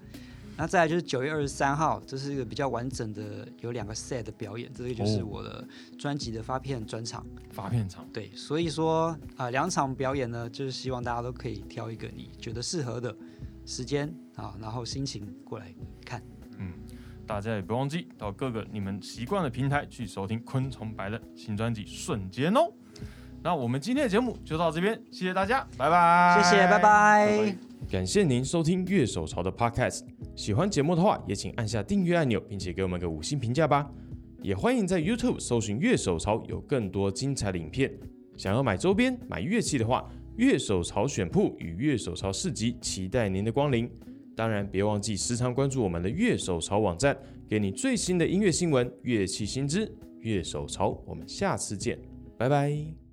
[0.56, 5.66] 那再来就是九月二十三号，这是一个比较完整的，有两个 set 的表演，这个就是哦我的
[5.98, 7.26] 专辑的发片专场。
[7.50, 13.16] 发片场，对，所以说啊、两场表演呢，就是希望大家都可以挑一个你觉得适合的
[13.70, 15.72] 时间啊，然后心情过来
[16.04, 16.20] 看。
[16.58, 16.74] 嗯，
[17.28, 22.74] 大家也不忘记到各个你们习惯的平台去收听昆虫白的新专辑《瞬间》哦。
[23.44, 27.56] 那我们今天的节目就到这边，谢谢大家，拜拜，谢谢，拜拜
[27.88, 30.02] 感谢您收听乐手潮的 Podcast。
[30.36, 33.88] 喜欢节目的话，也请按下订阅按钮，并且给我们个五星评价吧。
[34.42, 37.94] 也欢迎在 YouTube 搜寻乐手潮，有更多精彩的影片。
[38.36, 40.10] 想要买周边、买乐器的话，
[40.40, 43.92] 乐手潮选铺与乐手潮市集期待您的光临。
[44.38, 47.18] 当然，别忘记时常关注我们的乐手潮网站，
[47.50, 49.94] 给你最新的音乐新闻、乐器新知。
[50.22, 52.00] 乐手潮，我们下次见，
[52.38, 53.09] 拜拜。